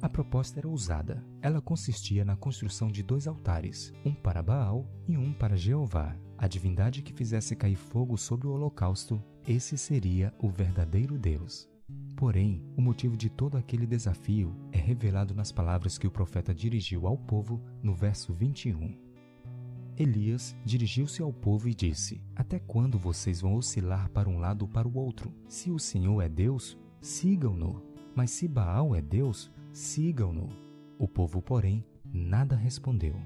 A 0.00 0.08
proposta 0.08 0.60
era 0.60 0.68
ousada. 0.68 1.24
Ela 1.40 1.60
consistia 1.60 2.24
na 2.24 2.36
construção 2.36 2.88
de 2.88 3.02
dois 3.02 3.26
altares, 3.26 3.92
um 4.04 4.12
para 4.12 4.42
Baal 4.42 4.86
e 5.08 5.16
um 5.16 5.32
para 5.32 5.56
Jeová, 5.56 6.16
a 6.36 6.46
divindade 6.46 7.02
que 7.02 7.12
fizesse 7.12 7.56
cair 7.56 7.76
fogo 7.76 8.16
sobre 8.16 8.46
o 8.46 8.52
holocausto. 8.52 9.22
Esse 9.48 9.78
seria 9.78 10.34
o 10.38 10.48
verdadeiro 10.48 11.18
Deus. 11.18 11.68
Porém, 12.16 12.64
o 12.76 12.82
motivo 12.82 13.16
de 13.16 13.30
todo 13.30 13.56
aquele 13.56 13.86
desafio 13.86 14.54
é 14.72 14.78
revelado 14.78 15.34
nas 15.34 15.52
palavras 15.52 15.96
que 15.98 16.06
o 16.06 16.10
profeta 16.10 16.54
dirigiu 16.54 17.06
ao 17.06 17.16
povo 17.16 17.62
no 17.82 17.94
verso 17.94 18.32
21. 18.32 19.05
Elias 19.98 20.54
dirigiu-se 20.62 21.22
ao 21.22 21.32
povo 21.32 21.68
e 21.68 21.74
disse: 21.74 22.20
Até 22.34 22.58
quando 22.58 22.98
vocês 22.98 23.40
vão 23.40 23.54
oscilar 23.54 24.10
para 24.10 24.28
um 24.28 24.38
lado 24.38 24.62
ou 24.62 24.68
para 24.68 24.86
o 24.86 24.98
outro? 24.98 25.32
Se 25.48 25.70
o 25.70 25.78
Senhor 25.78 26.20
é 26.20 26.28
Deus, 26.28 26.76
sigam-no. 27.00 27.82
Mas 28.14 28.30
se 28.30 28.46
Baal 28.46 28.94
é 28.94 29.00
Deus, 29.00 29.50
sigam-no. 29.72 30.48
O 30.98 31.08
povo, 31.08 31.40
porém, 31.40 31.84
nada 32.12 32.54
respondeu. 32.54 33.16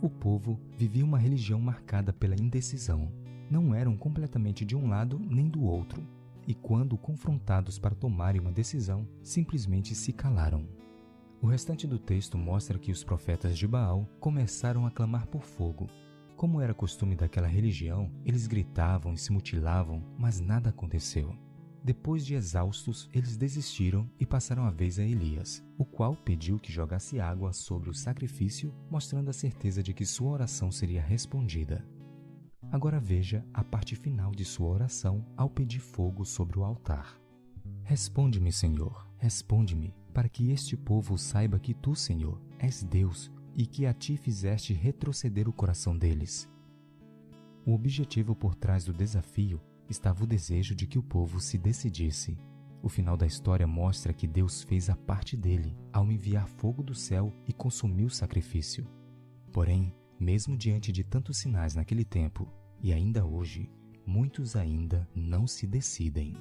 O 0.00 0.08
povo 0.08 0.58
vivia 0.76 1.04
uma 1.04 1.18
religião 1.18 1.60
marcada 1.60 2.12
pela 2.12 2.34
indecisão. 2.34 3.12
Não 3.50 3.74
eram 3.74 3.96
completamente 3.96 4.64
de 4.64 4.74
um 4.74 4.88
lado 4.88 5.18
nem 5.18 5.48
do 5.48 5.62
outro 5.62 6.02
e, 6.46 6.54
quando 6.54 6.96
confrontados 6.96 7.78
para 7.78 7.94
tomarem 7.94 8.40
uma 8.40 8.52
decisão, 8.52 9.06
simplesmente 9.22 9.94
se 9.94 10.12
calaram. 10.12 10.79
O 11.42 11.46
restante 11.46 11.86
do 11.86 11.98
texto 11.98 12.36
mostra 12.36 12.78
que 12.78 12.92
os 12.92 13.02
profetas 13.02 13.56
de 13.56 13.66
Baal 13.66 14.06
começaram 14.20 14.84
a 14.84 14.90
clamar 14.90 15.26
por 15.26 15.42
fogo. 15.42 15.88
Como 16.36 16.60
era 16.60 16.74
costume 16.74 17.16
daquela 17.16 17.46
religião, 17.46 18.12
eles 18.26 18.46
gritavam 18.46 19.14
e 19.14 19.18
se 19.18 19.32
mutilavam, 19.32 20.04
mas 20.18 20.38
nada 20.38 20.68
aconteceu. 20.68 21.34
Depois 21.82 22.26
de 22.26 22.34
exaustos, 22.34 23.08
eles 23.10 23.38
desistiram 23.38 24.06
e 24.18 24.26
passaram 24.26 24.64
a 24.64 24.70
vez 24.70 24.98
a 24.98 25.02
Elias, 25.02 25.64
o 25.78 25.84
qual 25.84 26.14
pediu 26.14 26.58
que 26.58 26.70
jogasse 26.70 27.18
água 27.18 27.54
sobre 27.54 27.88
o 27.88 27.94
sacrifício, 27.94 28.74
mostrando 28.90 29.30
a 29.30 29.32
certeza 29.32 29.82
de 29.82 29.94
que 29.94 30.04
sua 30.04 30.30
oração 30.30 30.70
seria 30.70 31.00
respondida. 31.00 31.82
Agora 32.70 33.00
veja 33.00 33.42
a 33.54 33.64
parte 33.64 33.96
final 33.96 34.32
de 34.32 34.44
sua 34.44 34.68
oração 34.68 35.24
ao 35.38 35.48
pedir 35.48 35.80
fogo 35.80 36.22
sobre 36.26 36.58
o 36.58 36.64
altar. 36.64 37.18
Responde-me, 37.82 38.52
Senhor, 38.52 39.08
responde-me, 39.16 39.94
para 40.10 40.28
que 40.28 40.50
este 40.50 40.76
povo 40.76 41.16
saiba 41.16 41.58
que 41.58 41.74
tu, 41.74 41.94
Senhor, 41.94 42.40
és 42.58 42.82
Deus 42.82 43.30
e 43.56 43.66
que 43.66 43.86
a 43.86 43.92
ti 43.92 44.16
fizeste 44.16 44.72
retroceder 44.72 45.48
o 45.48 45.52
coração 45.52 45.96
deles. 45.96 46.48
O 47.66 47.72
objetivo 47.72 48.34
por 48.34 48.54
trás 48.54 48.84
do 48.84 48.92
desafio 48.92 49.60
estava 49.88 50.24
o 50.24 50.26
desejo 50.26 50.74
de 50.74 50.86
que 50.86 50.98
o 50.98 51.02
povo 51.02 51.40
se 51.40 51.58
decidisse. 51.58 52.38
O 52.82 52.88
final 52.88 53.16
da 53.16 53.26
história 53.26 53.66
mostra 53.66 54.14
que 54.14 54.26
Deus 54.26 54.62
fez 54.62 54.88
a 54.88 54.96
parte 54.96 55.36
dele 55.36 55.76
ao 55.92 56.10
enviar 56.10 56.48
fogo 56.48 56.82
do 56.82 56.94
céu 56.94 57.32
e 57.46 57.52
consumir 57.52 58.04
o 58.04 58.10
sacrifício. 58.10 58.86
Porém, 59.52 59.94
mesmo 60.18 60.56
diante 60.56 60.90
de 60.90 61.04
tantos 61.04 61.38
sinais 61.38 61.74
naquele 61.74 62.04
tempo, 62.04 62.48
e 62.82 62.92
ainda 62.92 63.26
hoje, 63.26 63.70
muitos 64.06 64.56
ainda 64.56 65.08
não 65.14 65.46
se 65.46 65.66
decidem. 65.66 66.34